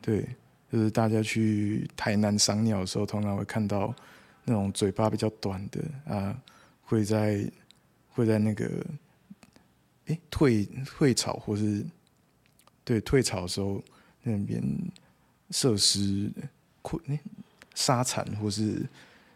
[0.00, 0.26] 对。
[0.72, 3.94] 就是大家去台南赏鸟的时候，通常会看到
[4.42, 6.34] 那种嘴巴比较短的啊，
[6.80, 7.44] 会在
[8.08, 8.70] 会在那个
[10.06, 11.84] 哎退退潮或是
[12.92, 13.82] 对退潮的时候
[14.22, 14.62] 那边
[15.50, 16.30] 设施
[16.82, 17.02] 困
[17.74, 18.86] 沙蚕或是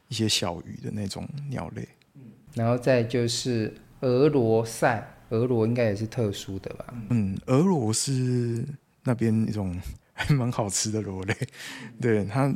[0.08, 1.88] 一些小鱼的那种鸟类。
[2.52, 6.84] 然后再就是俄罗塞，俄罗应该也是特殊的吧？
[7.08, 8.62] 嗯，俄罗是
[9.04, 9.80] 那边一种
[10.12, 11.34] 还蛮好吃的螺类，
[11.98, 12.54] 对它，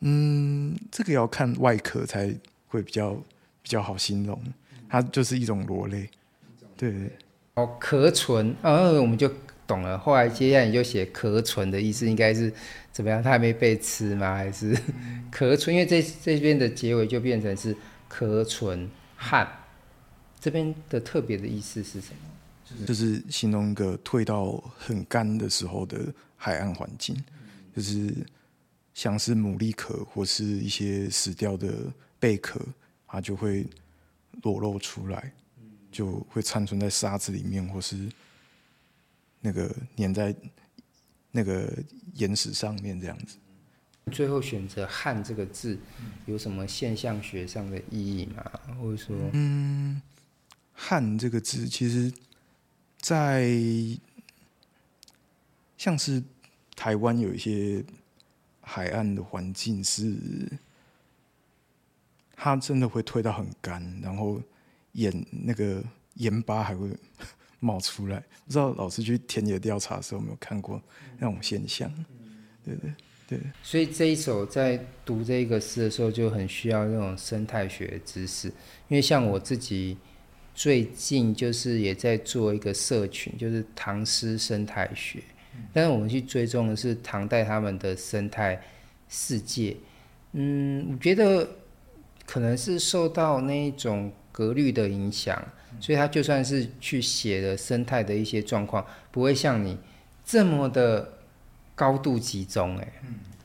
[0.00, 2.34] 嗯，这个要看外壳才
[2.68, 3.12] 会比较
[3.60, 4.42] 比较好形容，
[4.88, 6.08] 它就是一种螺类，
[6.74, 7.10] 对。
[7.54, 9.30] 哦，壳存，哦，我们就
[9.66, 9.98] 懂了。
[9.98, 12.52] 后来接下来你就写壳存的意思，应该是
[12.92, 13.22] 怎么样？
[13.22, 14.36] 它还没被吃吗？
[14.36, 14.76] 还是
[15.30, 15.74] 壳存？
[15.74, 17.76] 因为这这边的结尾就变成是
[18.08, 18.88] 壳存。
[19.16, 19.48] 旱，
[20.38, 22.84] 这边的特别的意思是什么？
[22.86, 27.16] 就是形容一个退到很干的时候的海岸环境，
[27.74, 28.12] 就是
[28.92, 31.72] 像是牡蛎壳或是一些死掉的
[32.18, 32.60] 贝壳，
[33.06, 33.64] 它就会
[34.42, 35.32] 裸露出来，
[35.90, 37.96] 就会残存在沙子里面，或是
[39.40, 40.34] 那个粘在
[41.30, 41.72] 那个
[42.14, 43.36] 岩石上面这样子。
[44.12, 45.76] 最后选择“汉”这个字，
[46.26, 48.44] 有什么现象学上的意义吗？
[48.80, 50.00] 或者说，嗯
[50.72, 52.12] ，“汉”这个字，其实，
[53.00, 53.50] 在
[55.76, 56.22] 像是
[56.76, 57.84] 台湾有一些
[58.60, 60.16] 海岸的环境是，
[62.36, 64.40] 它真的会退到很干，然后
[64.92, 65.82] 盐那个
[66.14, 66.96] 盐巴还会
[67.60, 68.22] 冒出来。
[68.46, 70.80] 不知道老师去田野调查的时候有没有看过
[71.18, 71.92] 那种现象？
[72.64, 72.90] 对对。
[73.28, 78.46] 对，所以这一首在读这个诗的时候，就很需要那种生态学的知识。
[78.86, 79.98] 因为像我自己
[80.54, 85.20] 最近就是也在做一个社群，就是唐诗生态学。
[85.72, 88.62] 但是我们去追踪的是唐代他们的生态
[89.08, 89.76] 世界。
[90.30, 91.48] 嗯，我觉得
[92.24, 95.42] 可能是受到那一种格律的影响，
[95.80, 99.78] 所以他就算是去写的生态的一些状况，不会像你
[100.22, 101.14] 这么的。
[101.78, 102.92] 高度集中，哎，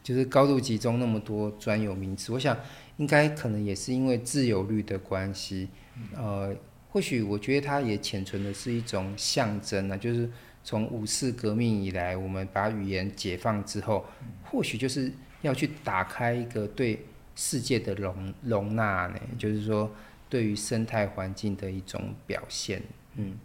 [0.01, 2.57] 就是高度集中那么多专有名词，我想
[2.95, 5.67] 应该可能也是因为自由律的关系，
[6.15, 6.55] 呃，
[6.89, 10.31] 或许我觉得它也潜存的是一种象征啊，就是
[10.63, 14.05] 从五四革命以来，我们把语言解放之后，
[14.45, 15.11] 或许就是
[15.41, 19.91] 要去打开一个对世界的容容纳呢，就是说
[20.31, 22.81] 对于生态环境的一种表现，
[23.17, 23.37] 嗯，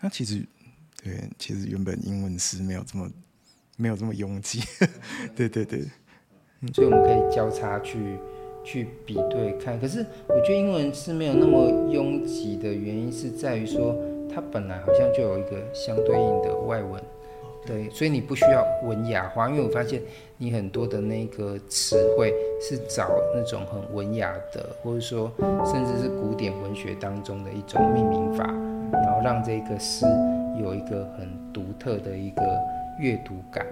[0.00, 0.44] 那其实
[1.02, 3.10] 对，其实原本英文诗没有这么。
[3.78, 4.62] 没有这么拥挤，
[5.36, 5.82] 对对对，
[6.72, 8.16] 所以我们可以交叉去
[8.64, 9.78] 去比对看。
[9.78, 13.94] 可是我觉得英文是没有那么拥挤的原因是在于说，
[14.32, 17.04] 它本来好像就有一个相对应的外文，
[17.66, 19.48] 对，所以你不需要文雅化。
[19.50, 20.00] 因为我发现
[20.38, 25.30] 你很多的那个词汇是找那种很文雅的，或者说
[25.64, 28.44] 甚至是古典文学当中的一种命名法，
[28.92, 30.06] 然后让这个诗
[30.58, 32.42] 有一个很独特的一个。
[32.98, 33.66] 阅读感，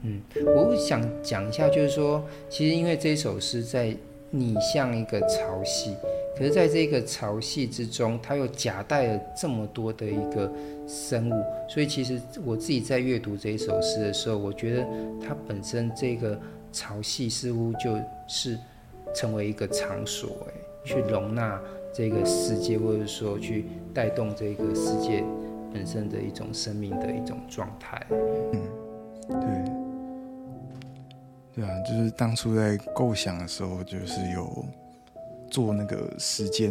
[0.00, 3.94] 嗯，我想讲一下，就是说，其实因为这首诗在
[4.30, 5.94] 拟像一个潮汐，
[6.34, 10.50] 可是在这个潮汐之中，它又夹带了这么多的一个
[10.86, 14.86] 生物，所以其实我自己在阅读这一首诗的时候，我觉得
[15.20, 16.38] 它本身这个
[16.72, 18.58] 潮汐似乎就是
[19.14, 20.52] 成为一个场所，哎，
[20.84, 21.60] 去容纳
[21.92, 25.24] 这个世界，或者说去带动这个世界。
[25.74, 28.60] 本身的一种生命的一种状态，嗯，
[29.40, 29.40] 对，
[31.54, 34.66] 对啊，就是当初在构想的时候，就是有
[35.50, 36.70] 做那个时间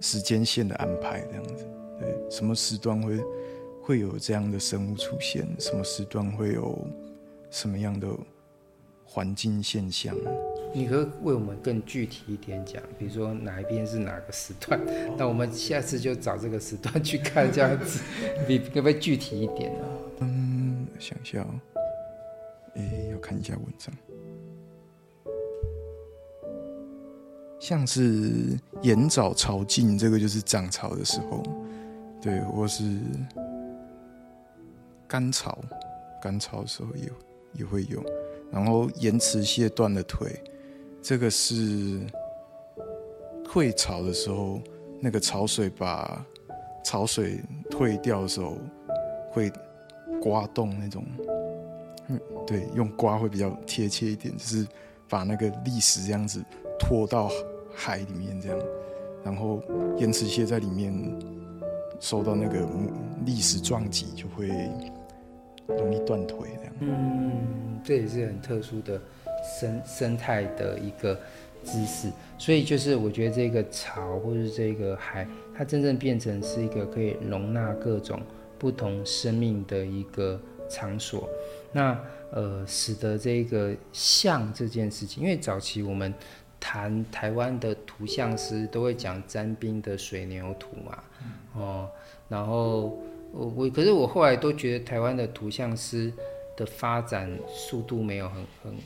[0.00, 1.64] 时间线的安排，这样子，
[2.00, 3.20] 对，什么时段会
[3.82, 6.78] 会有这样的生物出现，什么时段会有
[7.50, 8.08] 什么样的
[9.04, 10.16] 环境现象。
[10.72, 14.80] 你可以为我们更具体一点讲，比如说哪一边是哪个时段，
[15.18, 18.00] 那我们下次就找这个时段去看，这样子，
[18.48, 19.84] 你可不可以具体一点呢？
[20.20, 21.60] 嗯，想一下哦，
[22.76, 23.92] 哎，要看一下文章，
[27.58, 31.42] 像是盐藻潮尽，这个就是涨潮的时候，
[32.20, 32.84] 对，或是
[35.08, 35.58] 干潮，
[36.20, 37.10] 干潮的时候也
[37.54, 38.04] 也会有，
[38.50, 40.38] 然后盐池蟹断了腿。
[41.02, 41.98] 这个是
[43.42, 44.60] 退潮的时候，
[45.00, 46.24] 那个潮水把
[46.84, 47.40] 潮水
[47.70, 48.58] 退掉的时候，
[49.32, 49.50] 会
[50.20, 51.02] 刮动那种，
[52.08, 54.68] 嗯，对，用刮会比较贴切一点，就是
[55.08, 56.44] 把那个礫石这样子
[56.78, 57.30] 拖到
[57.74, 58.58] 海里面这样，
[59.24, 59.62] 然后
[59.96, 60.92] 盐池蟹在里面
[62.00, 62.66] 受到那个
[63.24, 64.48] 历史撞击，就会
[65.68, 66.72] 容易断腿这样。
[66.80, 69.00] 嗯，这也是很特殊的
[69.60, 71.14] 生生态的一个
[71.62, 78.20] 姿势，所以就是我觉得这个潮或者这个海，它真正变成是一个可以容纳各种
[78.58, 81.28] 不同生命的一个场所。
[81.72, 81.96] 那
[82.32, 86.14] 呃，使得这个像这件事情，因为早期我们
[86.60, 91.02] 谈台湾的图像师都会讲詹冰的水牛图嘛，
[91.54, 91.90] 哦，
[92.28, 92.98] 然后
[93.32, 96.12] 我我可是我后来都觉得台湾的图像师
[96.56, 98.76] 的发展速度没有很很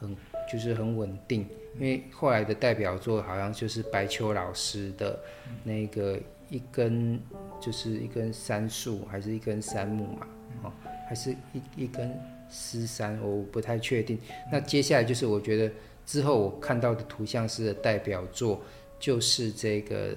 [0.00, 0.16] 很
[0.52, 1.46] 就是很稳定，
[1.78, 5.18] 因为后来的代表作好像就是白秋老师的
[5.62, 6.18] 那个
[6.50, 7.18] 一根
[7.60, 10.26] 就是一根杉树还是一根杉木嘛，
[10.64, 10.72] 哦，
[11.08, 12.12] 还是一一根。
[12.54, 14.18] 狮山，我不太确定。
[14.52, 15.72] 那接下来就是我觉得
[16.06, 18.60] 之后我看到的图像师的代表作，
[18.98, 20.14] 就是这个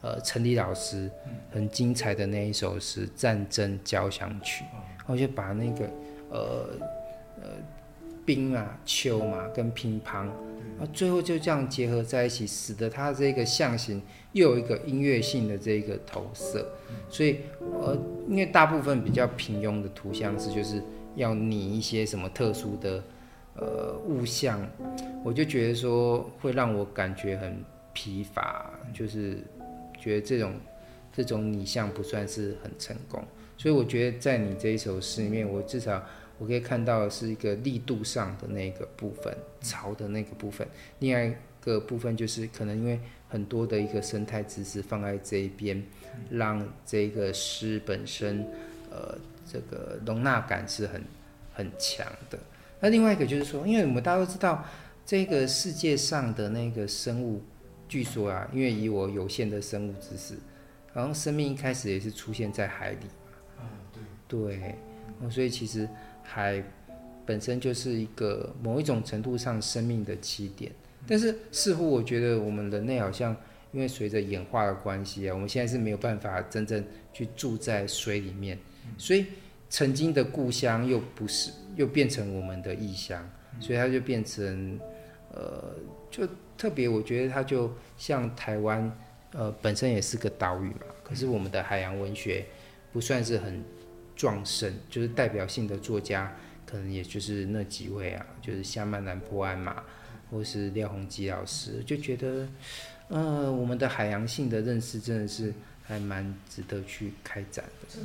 [0.00, 1.10] 呃陈黎老师
[1.50, 4.64] 很精彩的那一首是《战争交响曲》，
[5.06, 5.90] 我就把那个
[6.30, 6.68] 呃
[7.42, 7.48] 呃
[8.24, 16.66] 冰啊秋嘛跟乒乓，啊最后就这样结合在一起，使得它这个象形又有一个音乐性的这个投射。
[17.08, 17.40] 所以
[17.80, 17.96] 呃
[18.28, 20.82] 因为大部分比较平庸的图像是就是。
[21.16, 23.02] 要拟一些什么特殊的
[23.56, 24.66] 呃物象，
[25.24, 29.38] 我就觉得说会让我感觉很疲乏，就是
[29.98, 30.54] 觉得这种
[31.12, 33.22] 这种拟像不算是很成功。
[33.56, 36.04] 所以我觉得在你这一首诗里面，我至少
[36.38, 40.66] 我可以看到是一个力度上的那个部分，潮的那个部分。
[40.98, 45.82] 另外一个部分就是可能因为很多的一个生态知识放在这一边，
[46.30, 48.46] 让这个诗本身
[48.90, 49.16] 呃。
[49.48, 51.00] 这个容纳感是很
[51.54, 52.36] 很强的。
[52.80, 54.64] 那另外一个就是说，因为我们大家都知道，
[55.04, 57.42] 这个世界上的那个生物，
[57.88, 60.34] 据说啊，因为以我有限的生物知识，
[60.92, 63.06] 好像生命一开始也是出现在海里
[63.56, 63.68] 嘛。
[64.28, 64.58] 对。
[64.58, 64.74] 对。
[65.30, 65.88] 所以其实
[66.22, 66.62] 海
[67.24, 70.70] 本身就是一个某一种程度上生命的起点。
[71.06, 73.34] 但是似乎我觉得我们人类好像
[73.72, 78.58] 因为随着演化的关系啊，我们现在是没有办法真正去住在水里面。
[78.98, 79.26] 所以，
[79.68, 83.28] 曾经的故乡又不是，又变成我们的异乡，
[83.60, 84.78] 所以它就变成，
[85.32, 85.74] 呃，
[86.10, 88.90] 就特别，我觉得它就像台湾，
[89.32, 92.46] 呃，本身也是个岛屿嘛，可是我们的海洋文学
[92.92, 93.62] 不算是很
[94.14, 99.82] 壮盛，就是代表性的作家，可能也就是那几位啊，就是夏曼兰波安嘛，
[100.30, 102.48] 或是廖鸿基老师，就觉得，
[103.08, 105.52] 呃，我们的海洋性的认识真的是
[105.82, 108.00] 还蛮值得去开展的。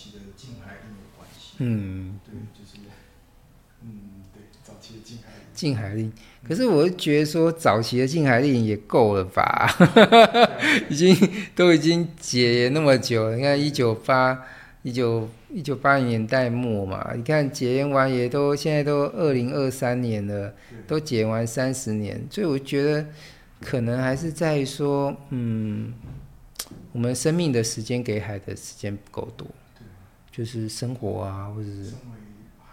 [0.00, 1.56] 早期的禁海令有关系。
[1.58, 2.78] 嗯，对，就是，
[3.82, 3.90] 嗯，
[4.32, 5.40] 对，早期的近海令。
[5.52, 6.10] 禁海令，
[6.42, 9.70] 可是我觉得说早期的近海令也够了吧？
[10.88, 11.14] 已经
[11.54, 14.42] 都已经解严那么久了，你看一九八
[14.82, 20.54] 一九一九八零年代末嘛，你看解严完也都现在都二零二三年了，
[20.86, 23.06] 都解完三十年，所以我觉得
[23.60, 25.92] 可能还是在于说，嗯，
[26.92, 29.46] 我们生命的时间给海的时间不够多。
[30.40, 31.84] 就是生活啊，或者是。
[31.84, 32.16] 身为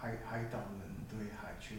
[0.00, 1.74] 海海岛人，对海却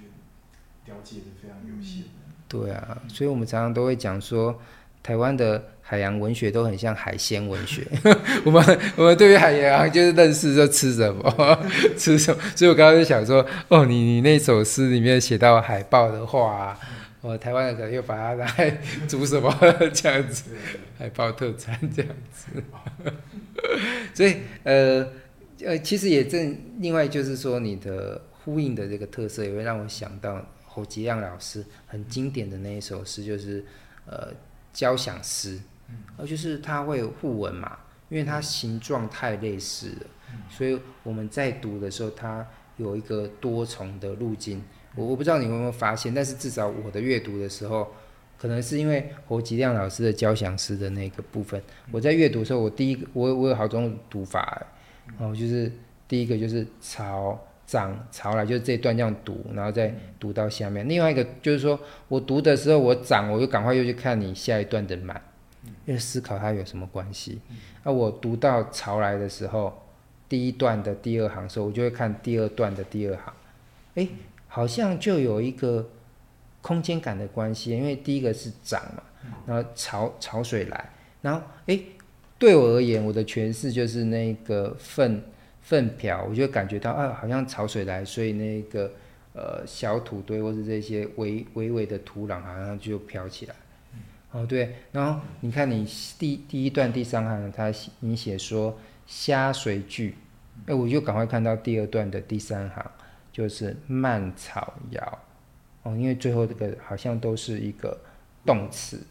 [0.86, 2.04] 了解的非常有限。
[2.48, 4.62] 对啊，所以我们常常都会讲说，
[5.02, 7.88] 台湾的海洋文学都很像海鲜文学。
[8.46, 11.60] 我们我们对于海洋就是认识就吃什么，
[11.98, 12.40] 吃什么。
[12.56, 16.80] 所以我刚刚就想说，哦，你你那首诗里面写到海豹的话啊，
[17.22, 18.70] 哦，台湾人可能又把它拿来
[19.08, 19.52] 煮什么
[19.92, 20.52] 这样子，
[21.00, 22.64] 海豹特产这样子。
[24.14, 25.08] 所以呃。
[25.66, 33.66] 呃，其实也正另外就是说，你的呼应的这个特色，也会让我想到侯吉亮老师很经典的那一首诗，就是
[34.06, 34.30] 呃
[34.72, 35.60] 交响诗，
[36.16, 40.08] 呃就是它会有互文嘛，因为它形状太类似了，
[40.50, 42.48] 所以我们在读的时候，它
[42.78, 44.64] 有一个多重的路径。
[44.96, 47.92] 我我不知道你有没有发现，但是至少我的阅读的时候，
[48.38, 54.66] 可能是因为侯吉亮老师的交响诗的那个部分，我在阅读的时候，我第一个我我有好多种读法。
[55.18, 55.72] 哦，就是
[56.08, 60.88] 第一个就是潮涨潮来，就是这一段这样读，然后再读到下面。
[60.88, 65.22] 另外一个就是说我读的时候我涨，我就赶快又去看你下一段的满，
[65.86, 67.42] 因为思考它有什么关系。
[67.84, 69.82] 那我读到潮来的时候，
[70.28, 73.34] 第一段的第二行的时候，我就会看第二段的第二行。
[73.96, 74.08] 哎，
[74.48, 75.90] 好像就有一个
[76.62, 79.04] 空间感的关系，因为第一个是涨嘛，
[79.46, 80.90] 然后潮潮水来，
[81.22, 81.80] 然后哎。
[82.40, 85.22] 对我而言，我的诠释就是那个粪
[85.62, 88.92] 粪瓢，我就感觉到啊，好像潮水来，所以那个
[89.34, 93.56] 呃小土堆或是这些微微微的土壤，好像就飘起来。
[94.32, 95.86] 哦，对，然后你看你
[96.18, 100.16] 第第一段第三行，他你写说虾水句，
[100.68, 102.92] 哎，我就赶快看到第二段的第三行，
[103.34, 105.20] 就是蔓草摇
[105.84, 108.00] 哦，因为最后这个好像都是一个
[108.46, 109.02] 动词，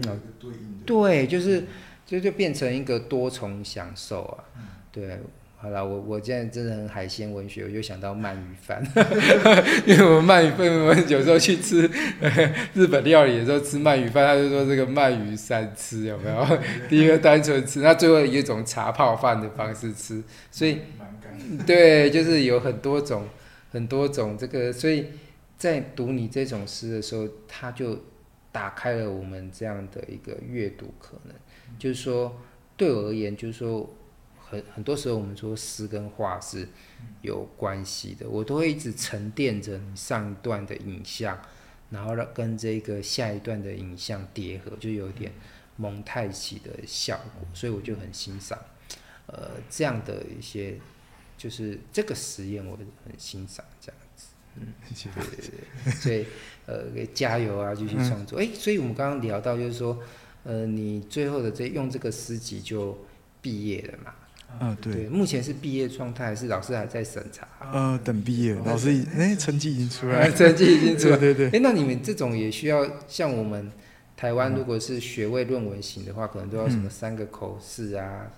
[0.00, 0.10] 对，
[0.40, 0.52] 对
[0.86, 1.64] 对，就是
[2.06, 5.18] 就就变成一个多重享受啊，嗯、对。
[5.56, 8.84] 好了，我我现在真的很海鲜文学，我就想到鳗鱼饭，
[9.86, 11.90] 因为我们鳗鱼饭，我们有时候去吃
[12.74, 16.46] 日本料理的时候吃鳗鱼饭，他就说这个鳗鱼三吃有没有？
[16.90, 20.80] 第一个单纯吃，那最后一种茶泡饭的方式吃，所以
[21.66, 23.26] 对，就是有很多种
[23.72, 25.06] 很多种这个，所以
[25.56, 27.98] 在读你这种诗的时候，他就
[28.54, 31.34] 打开了我们这样的一个阅读可能，
[31.76, 32.40] 就是说
[32.76, 33.92] 对我而言，就是说。
[34.46, 36.68] 很很多时候，我们说诗跟画是
[37.22, 41.40] 有关系的，我都会一直沉淀着你上一段的影像，
[41.90, 45.32] 然后让跟这个下一段的影像叠合，就有点
[45.76, 48.56] 蒙太奇的效果，所以我就很欣赏，
[49.26, 50.78] 呃，这样的一些，
[51.38, 54.00] 就是这个实验，我很欣赏这样，
[54.56, 55.50] 嗯，谢谢，对对
[55.84, 56.24] 对，所以
[56.66, 59.98] 呃，加油啊，继续创作，哎、嗯，所以我们刚刚聊到，就是说，
[60.44, 62.96] 呃，你最后的这用这个诗集就
[63.42, 64.14] 毕业了嘛？
[64.60, 67.48] 嗯，对，对，目前是毕业状态，还是老师还在审查？
[67.72, 71.58] 呃，等毕业，老师哎，成绩已经出来了，成绩已经出来， 对对 对。
[71.58, 73.70] 哎，那你们这种也需要像我们
[74.16, 78.30] 台湾，如果是学位论文型的话，可能都要什么三个口试啊？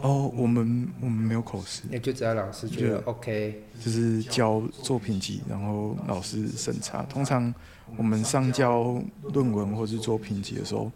[0.00, 7.02] 哦，我们我们没有口试，那就只要老师觉得 OK，就是交作品集，然后老师审查。
[7.04, 7.54] 通常
[7.96, 10.90] 我们上交论文或是作品集的时候，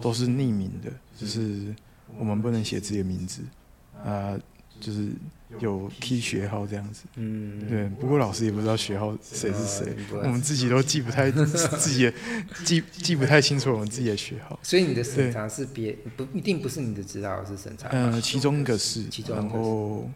[0.00, 1.74] 都是匿名的，就是
[2.18, 3.42] 我们不能写自己的名字。
[4.04, 4.38] 啊，
[4.80, 5.08] 就是
[5.58, 7.88] 有 key 学号这样子，嗯，对。
[8.00, 12.12] 不过老师也不知道学号谁是谁，我们自己都记不太自己的
[12.64, 14.58] 记 记不太清楚我们自己的学号。
[14.62, 20.10] 所以你的审查是别不一定不是你的指导老师审查，嗯，其中一个是，其中一个是，然后。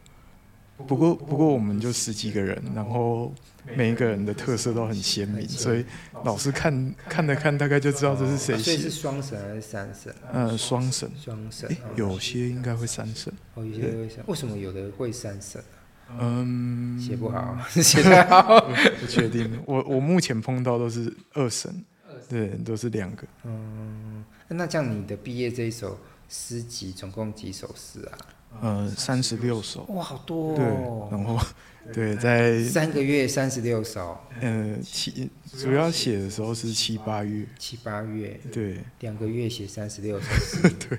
[0.86, 3.32] 不过，不过我们就十几个人，然后
[3.76, 5.84] 每一个人的特色都很鲜明，所以
[6.24, 8.62] 老师看看了看，大概就知道这是谁写。
[8.62, 10.14] 所以是双神还是三神？
[10.32, 11.10] 呃，双神。
[11.22, 11.68] 双审。
[11.68, 13.32] 诶，有些应该会三神。
[13.54, 14.24] 哦，有些会三。
[14.26, 15.62] 为什么有的会三神？
[16.18, 18.60] 嗯，写不好， 写不好。
[19.00, 19.62] 不确定。
[19.64, 21.72] 我我目前碰到都是二神，
[22.28, 23.24] 对，都是两个。
[23.44, 25.96] 嗯，那这样你的毕业这一首
[26.28, 28.18] 诗集总共几首诗啊？
[28.60, 31.08] 呃，三十六首，哇，好多哦。
[31.08, 31.46] 对，然后，
[31.92, 34.18] 对，在三个月三十六首。
[34.40, 37.46] 呃，七主要写的时候是七八月。
[37.58, 38.38] 七八月。
[38.52, 38.78] 对。
[39.00, 40.26] 两个月写三十六首。
[40.78, 40.98] 对。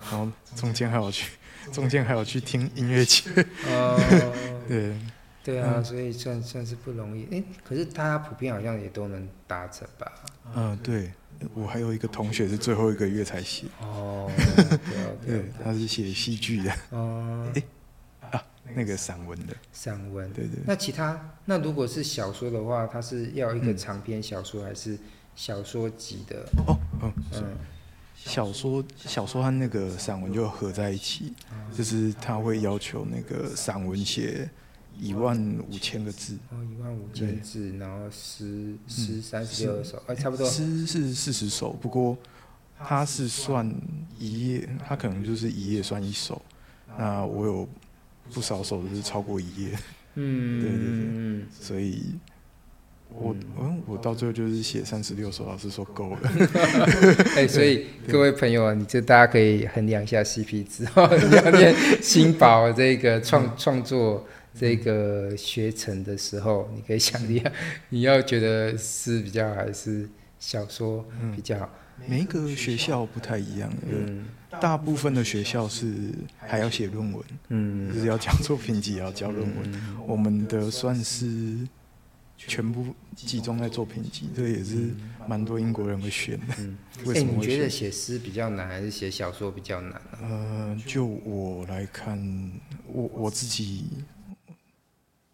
[0.00, 1.32] 然后中间还有去，
[1.72, 3.28] 中间还有去听音乐节。
[3.66, 3.98] 哦。
[4.68, 4.94] 对。
[5.42, 7.26] 对啊，所以算算是不容易。
[7.32, 10.12] 哎，可是大家普遍好像也都能达成吧？
[10.54, 11.10] 嗯，对。
[11.54, 14.30] 我还有一个同学是最后一个月才写哦，
[15.24, 17.62] 对，他是写戏剧的哦，哎
[18.30, 20.60] 啊，那个散文的散文，对对。
[20.66, 24.98] 那其他那如果是小说的话，他是要一个长篇小说还是
[25.34, 26.46] 小说集的？
[26.66, 27.56] 哦，嗯嗯，
[28.14, 31.32] 小说小说和那个散文就合在一起，
[31.72, 34.46] 就是他会要求那个散文写。
[35.00, 40.46] 一万五千个字哦，一万五千字，然后诗诗三十六首，哎，差不多。
[40.46, 42.16] 诗是四十首，不过
[42.78, 43.74] 它是算
[44.18, 46.40] 一页，它可能就是一页算一首。
[46.98, 47.66] 那我有
[48.34, 49.78] 不少首都是超过一页，
[50.16, 52.18] 嗯，对对对，所以
[53.08, 56.18] 我嗯，我到最后就是写三十六首，老师说够了。
[57.36, 64.26] 哎，所以各位朋友啊，你就大家可以衡量一下 CP 值， 要念新宝这个创创作。
[64.60, 67.50] 这个学程的时候，你可以想一下，
[67.88, 70.06] 你要觉得诗比较还是
[70.38, 71.02] 小说
[71.34, 71.66] 比较
[72.06, 74.26] 每一个学校不太一样，嗯，
[74.60, 79.72] 大部分的学校是还要写论文，嗯，就是要讲作品集，要交论文。
[79.72, 81.56] 嗯、我们的算是
[82.36, 84.90] 全部集中在作品集，这也是
[85.26, 86.54] 蛮多英国人会选的。
[86.58, 87.32] 嗯， 为什么？
[87.32, 90.00] 欸、你觉得写诗比较难，还是写小说比较难？
[90.20, 92.18] 呃，就我来看，
[92.86, 93.86] 我我自己。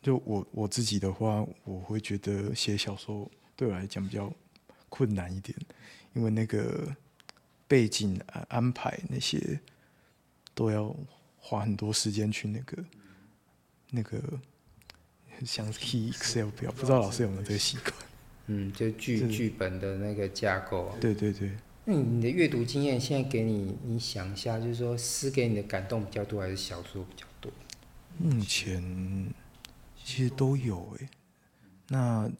[0.06, 4.32] 就我我自己的话，我会觉得写小说对我来讲比较
[4.88, 5.58] 困难一点，
[6.14, 6.86] 因为那个
[7.66, 9.58] 背景安排那些
[10.54, 10.94] 都要
[11.40, 12.84] 花很多时间去那个
[13.90, 14.22] 那个
[15.44, 17.92] 像 key Excel 表，不知道老师有没有这个习惯？
[18.46, 20.94] 嗯，就剧剧本的那个架构。
[21.00, 21.50] 对对对。
[21.84, 27.50] 那你的阅读经验现在给你，你想一下，就是说诗给你的感动比较多，还是小说比较多？
[28.18, 29.34] 目前。
[30.06, 31.08] 其实都有诶、
[31.88, 32.30] 那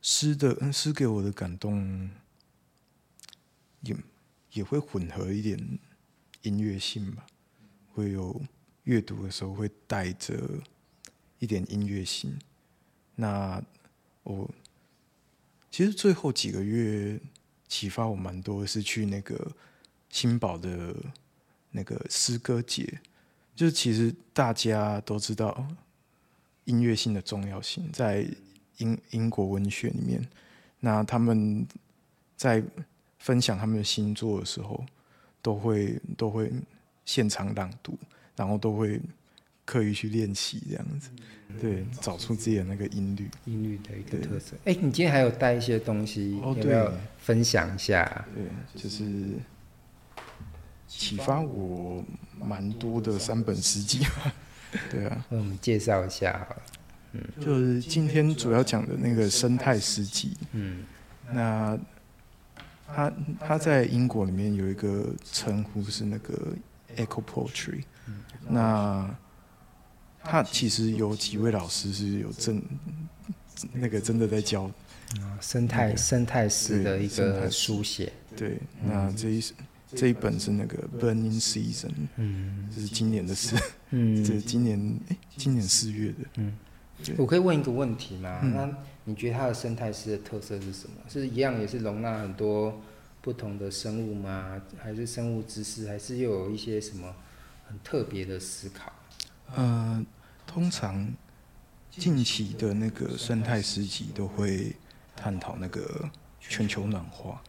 [0.00, 2.10] 诗的嗯诗给我的感动
[3.82, 3.96] 也
[4.54, 5.78] 也会混合一点
[6.42, 7.24] 音乐性吧，
[7.92, 8.42] 会有
[8.82, 10.36] 阅读的时候会带着
[11.38, 12.36] 一点音乐性。
[13.14, 13.62] 那
[14.24, 14.50] 我
[15.70, 17.20] 其实最后几个月
[17.68, 19.52] 启发我蛮多是去那个
[20.10, 20.96] 新宝的
[21.70, 23.00] 那个诗歌节，
[23.54, 25.64] 就是其实大家都知道
[26.64, 28.26] 音乐性的重要性，在
[28.78, 30.20] 英英国文学里面，
[30.80, 31.66] 那他们
[32.36, 32.62] 在
[33.18, 34.84] 分享他们的新作的时候，
[35.40, 36.52] 都会都会
[37.04, 37.98] 现场朗读，
[38.34, 39.00] 然后都会
[39.64, 41.10] 刻意去练习这样子，
[41.60, 44.56] 对，找出自己的那个音律，音律的一个特色。
[44.64, 48.26] 哎，你今天还有带一些东西，哦，对，要不要分享一下？
[48.34, 49.04] 对，就是
[50.88, 51.40] 启发。
[51.40, 52.04] 我
[52.40, 54.04] 蛮多的三本诗集，
[54.90, 56.62] 对啊， 那我们介绍一下好了。
[57.12, 60.36] 嗯，就是今天主要讲的那个生态诗集。
[60.52, 60.84] 嗯，
[61.30, 61.78] 那
[62.86, 66.54] 他他在英国里面有一个称呼是那个
[66.96, 67.82] eco poetry。
[68.06, 69.14] 嗯，那
[70.24, 72.62] 他其实有几位老师是有正
[73.72, 74.70] 那个真的在教
[75.40, 78.10] 生态生态诗的一个书写。
[78.34, 79.44] 对，那这一
[79.94, 81.92] 这一本是那个 Burning Season。
[82.16, 83.56] 嗯，这是今年的事。
[83.90, 86.18] 嗯，这是今年哎，今年四月的。
[86.36, 86.52] 嗯。
[87.18, 88.38] 我可以问一个问题吗？
[88.44, 90.94] 嗯、那你觉得它的生态师的特色是什么？
[91.08, 92.80] 是一样也是容纳很多
[93.20, 94.62] 不同的生物吗？
[94.78, 95.88] 还是生物知识？
[95.88, 97.12] 还是又有一些什么
[97.66, 98.92] 很特别的思考？
[99.56, 100.04] 呃，
[100.46, 101.12] 通常
[101.90, 104.76] 近期的那个生态诗集都会
[105.16, 107.42] 探讨那个全球暖化，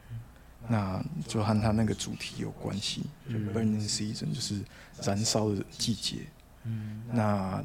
[0.67, 3.03] 那就和他那个主题有关系。
[3.29, 4.61] 就 Burning Season 就是
[5.01, 6.17] 燃烧的季节。
[6.63, 7.63] 嗯，那。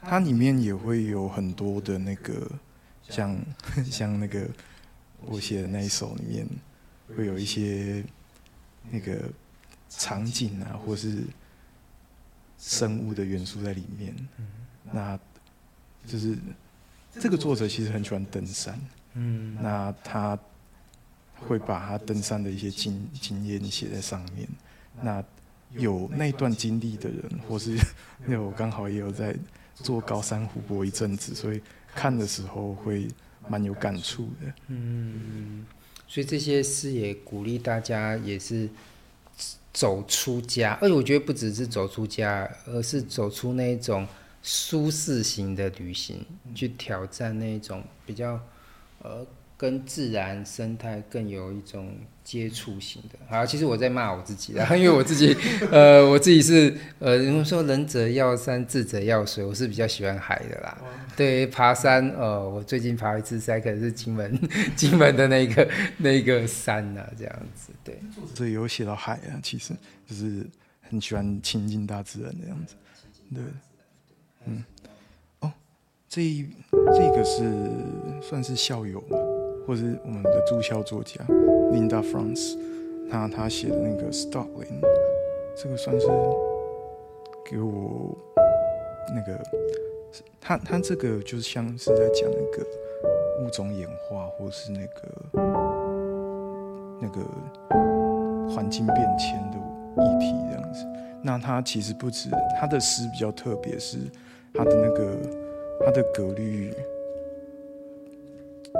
[0.00, 2.48] 它里面也会有很多的那个，
[3.08, 3.36] 像
[3.90, 4.48] 像那个
[5.22, 6.48] 我写的那一首里面，
[7.16, 8.04] 会有一些
[8.92, 9.28] 那个
[9.90, 11.24] 场景啊，或是
[12.60, 14.14] 生物的元素在里面。
[14.92, 15.18] 那
[16.06, 16.38] 就是
[17.18, 18.80] 这个作者其实很喜欢登山，
[19.14, 20.38] 嗯，那他
[21.46, 24.48] 会把他登山的一些经经验写在上面。
[25.02, 25.22] 那
[25.72, 27.76] 有那段经历的人，或是
[28.26, 29.36] 那我刚好也有在。
[29.80, 31.62] 做高山湖泊一阵子，所以
[31.94, 33.06] 看的时候会
[33.48, 34.52] 蛮有感触的。
[34.66, 35.64] 嗯，
[36.08, 38.68] 所以这些诗也鼓励大家，也是
[39.72, 40.76] 走出家。
[40.82, 44.04] 而且我觉得不只是走出家，而是走出那种
[44.42, 46.26] 舒适型的旅行，
[46.56, 48.40] 去挑战那种比较
[49.02, 49.24] 呃。
[49.58, 51.90] 跟自然生态更有一种
[52.22, 53.18] 接触型的。
[53.28, 55.36] 好，其实我在骂我自己啦， 因为我自己，
[55.72, 60.78] 呃，我自己是，呃，人们说仁者要山，智者要水，我是比较喜欢海的啦。
[61.16, 64.40] 对，爬山，呃，我最近爬一次山，可能是金门，
[64.76, 67.72] 金门的那个那个山呐、啊，这样子。
[67.82, 67.98] 对，
[68.36, 69.74] 这有写到海啊，其实
[70.06, 70.46] 就是
[70.88, 72.76] 很喜欢亲近大自然的样子。
[73.34, 73.42] 对，
[74.46, 74.64] 嗯，
[75.40, 75.52] 哦，
[76.08, 76.46] 这
[76.94, 79.18] 这个是算是校友吗？
[79.68, 81.22] 或是我们的驻校作家
[81.70, 82.58] Linda France，
[83.10, 84.80] 他他写的那个 Starling，
[85.54, 86.06] 这个算是
[87.44, 88.16] 给我
[89.14, 89.38] 那个，
[90.40, 92.66] 他他这个就像是在讲那个
[93.44, 95.02] 物种演化，或是那个
[96.98, 97.20] 那个
[98.50, 99.58] 环境变迁的
[100.02, 100.86] 议题这样子。
[101.22, 103.98] 那他其实不止他的诗比较特别，是
[104.54, 105.14] 他的那个
[105.84, 106.72] 他的格律。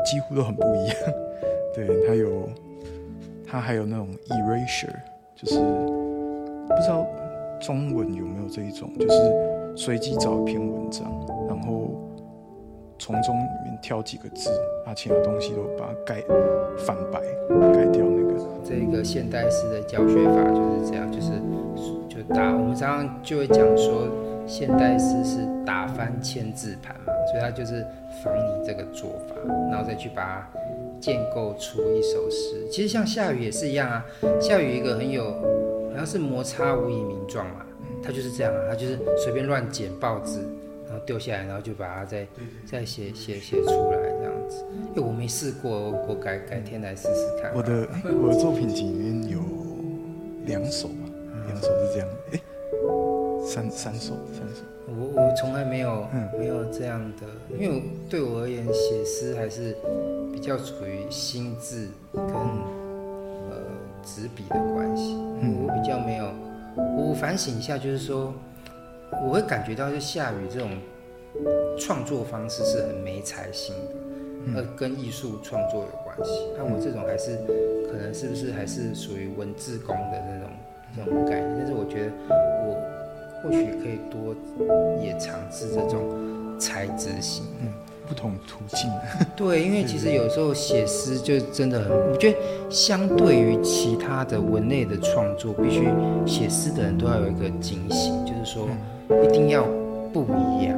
[0.05, 0.97] 几乎都很不一样，
[1.74, 2.49] 对，它有，
[3.47, 4.95] 它还有那种 erasure，
[5.34, 7.07] 就是不知道
[7.61, 11.05] 中文有没有这一种，就是随机找一篇文章，
[11.49, 11.91] 然后
[12.99, 14.51] 从中里面挑几个字，
[14.84, 16.22] 把其他东西都把它盖
[16.78, 17.20] 反白，
[17.72, 18.28] 改掉那个。
[18.64, 21.30] 这个现代诗的教学法就是这样，就是
[22.07, 24.07] 就打，我们常常就会讲说，
[24.47, 26.95] 现代诗是打翻千字盘，
[27.31, 27.85] 所以他就是。
[28.24, 29.37] 仿你这个做法，
[29.70, 30.61] 然后再去把它
[30.99, 32.66] 建构出一首诗。
[32.68, 34.05] 其实像夏雨也是一样啊，
[34.41, 35.31] 夏雨一个很有，
[35.91, 37.64] 好像是摩擦无以名状嘛，
[38.03, 40.41] 他就是这样啊，他就是随便乱剪报纸，
[40.89, 42.26] 然后丢下来，然后就把它再
[42.66, 44.64] 再写写写出来这样子。
[44.97, 45.70] 哎，我没试过，
[46.09, 47.53] 我改改天来试试看。
[47.55, 47.87] 我的
[48.20, 49.39] 我的作品集里面有
[50.45, 51.05] 两首吧，
[51.47, 52.41] 两首是这样，哎，
[53.49, 54.63] 三三首三首。
[54.87, 57.27] 我我从来没有、嗯、没有这样的，
[57.59, 59.75] 因为对我而言，写诗还是
[60.31, 63.57] 比较处于心智跟呃
[64.05, 65.15] 纸笔的关系。
[65.41, 66.31] 嗯，我比较没有，
[66.77, 68.35] 我反省一下，就是说，
[69.25, 70.71] 我会感觉到，就下雨这种
[71.79, 73.75] 创作方式是很没才性
[74.55, 76.33] 的，呃，跟艺术创作有关系。
[76.55, 77.39] 那我这种还是
[77.91, 80.51] 可能是不是还是属于文字工的那种
[80.99, 81.57] 那种概念？
[81.59, 82.98] 但是我觉得我。
[83.43, 84.34] 或许可以多
[85.03, 87.68] 也尝试这种材质型，嗯，
[88.09, 88.91] 不同途径。
[89.36, 95.89] 对，因为其实有时候写诗就真的很，我觉得相对于其他的文类的创作，必须
[96.26, 98.68] 写诗的人都要有一个警醒，就是说
[99.24, 99.64] 一定要
[100.12, 100.76] 不一样。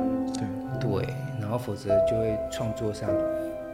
[0.81, 1.09] 对对，
[1.41, 3.09] 然后否则就会创作上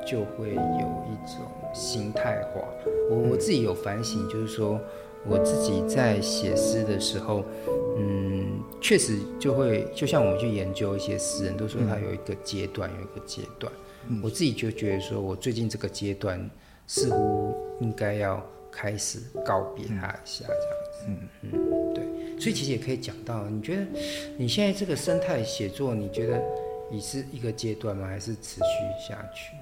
[0.07, 2.61] 就会有一种心态化。
[3.11, 4.81] 我我自己有反省，就是说。
[5.29, 7.45] 我自己在写诗的时候，
[7.99, 13.73] 嗯，确实就会，就像我们去研究一些诗人，都说他有一个阶段，有一个阶段。
[14.09, 16.49] 嗯，我自己就觉得说，我最近这个阶段
[16.87, 21.05] 似乎应该要开始告别他一下，这样子。
[21.09, 22.05] 嗯嗯，对。
[22.39, 23.83] 所以其实也可以讲到，你觉得
[24.37, 26.41] 你现在这个生态写作，你觉得
[26.91, 28.07] 你是一个阶段吗？
[28.07, 29.53] 还是持续下去？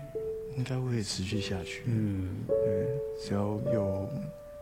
[0.58, 1.82] 应该会持续下去。
[1.86, 2.86] 嗯，对，
[3.18, 3.40] 只要
[3.72, 4.08] 有。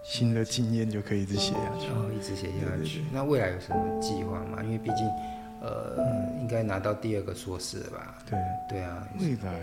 [0.03, 3.05] 新的经验就可以一直写下去，哦，一直写下去。
[3.13, 4.63] 那未来有什么计划吗？
[4.63, 5.07] 因为毕竟，
[5.61, 8.19] 呃，嗯、应该拿到第二个硕士了吧？
[8.29, 8.39] 对，
[8.69, 9.09] 对啊。
[9.21, 9.61] 未来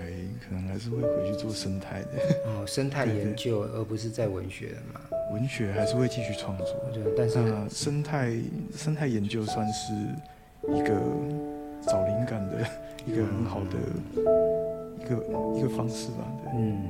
[0.48, 2.08] 可能还是会回去做生态的。
[2.46, 5.02] 哦， 生态研究，而不是在文学的嘛？
[5.34, 7.36] 文学还是会继续创作，对，但是
[7.70, 8.34] 生态
[8.74, 9.94] 生态研究算是
[10.74, 10.96] 一个
[11.86, 12.66] 找灵感的
[13.06, 13.78] 一个很好的
[15.04, 16.26] 一个、嗯、一个方式吧？
[16.44, 16.82] 对，嗯，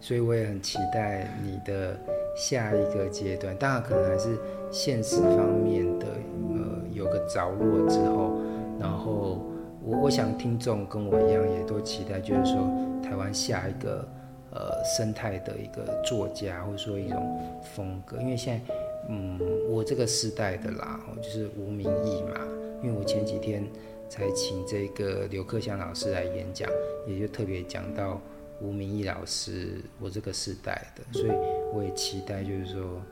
[0.00, 1.98] 所以我也很期待你的。
[2.34, 4.36] 下一个阶段，当然可能还是
[4.70, 8.38] 现实方面的，呃，有个着落之后，
[8.80, 9.38] 然后
[9.82, 12.68] 我我想听众跟我一样，也都期待，就是说
[13.02, 14.06] 台湾下一个
[14.50, 17.38] 呃生态的一个作家，或者说一种
[17.74, 18.74] 风格，因为现在，
[19.08, 19.38] 嗯，
[19.70, 22.40] 我这个时代的啦，就是无名义嘛，
[22.82, 23.64] 因为我前几天
[24.08, 26.68] 才请这个刘克襄老师来演讲，
[27.06, 28.20] 也就特别讲到。
[28.64, 31.32] 吴明义老师，我这个时代的，所以
[31.74, 33.02] 我也期待，就是说，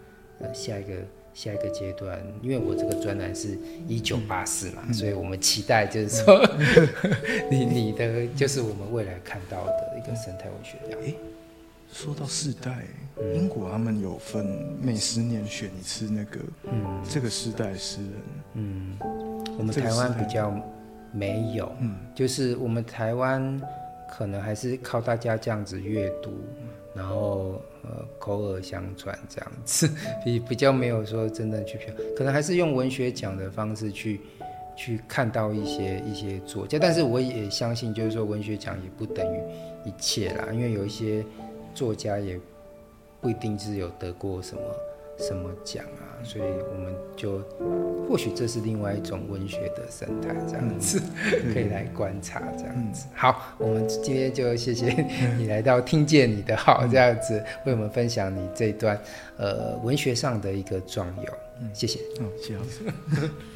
[0.40, 0.94] 呃，下一个
[1.34, 6.36] 下一个阶段，因为我这个专栏是一九八四嘛，嗯、所以我们期待就是说，
[7.04, 11.00] 嗯、你你的就是我们未来看到的一个生态文学这样。
[11.02, 11.16] 诶，
[11.92, 12.86] 说到世代，
[13.20, 14.46] 嗯、英国他们有分
[14.80, 18.12] 每十年选一次那个，嗯，这个世代诗人，
[18.54, 18.96] 嗯，
[19.58, 20.50] 我们台湾比较
[21.12, 23.60] 没有，嗯，就是我们台湾。
[24.14, 26.32] 可能还是靠大家这样子阅读，
[26.94, 29.88] 然后呃口耳相传这样子，
[30.22, 34.20] 比比较没有说真的去票，可能还是用文学奖的方式去
[34.76, 39.40] 去看到一些一些作家，但是我也相信，就是说文学奖也不等于
[39.86, 41.24] 一切啦，因为有一些
[41.74, 42.38] 作家也
[43.18, 44.60] 不一定是有得过什么。
[45.22, 46.10] 什么奖啊？
[46.24, 47.40] 所以我们就
[48.08, 53.06] 或许这是另外一种文学的生态，这样子、嗯、 可以来观察这样子。
[53.08, 55.04] 嗯、好，我们今天就谢谢
[55.36, 58.96] 你来到听见你的好这样子，为我们分享你这段
[59.36, 61.32] 呃文学上的一个壮游。
[61.60, 61.98] 嗯，谢谢。
[62.20, 63.30] 嗯，谢谢老师。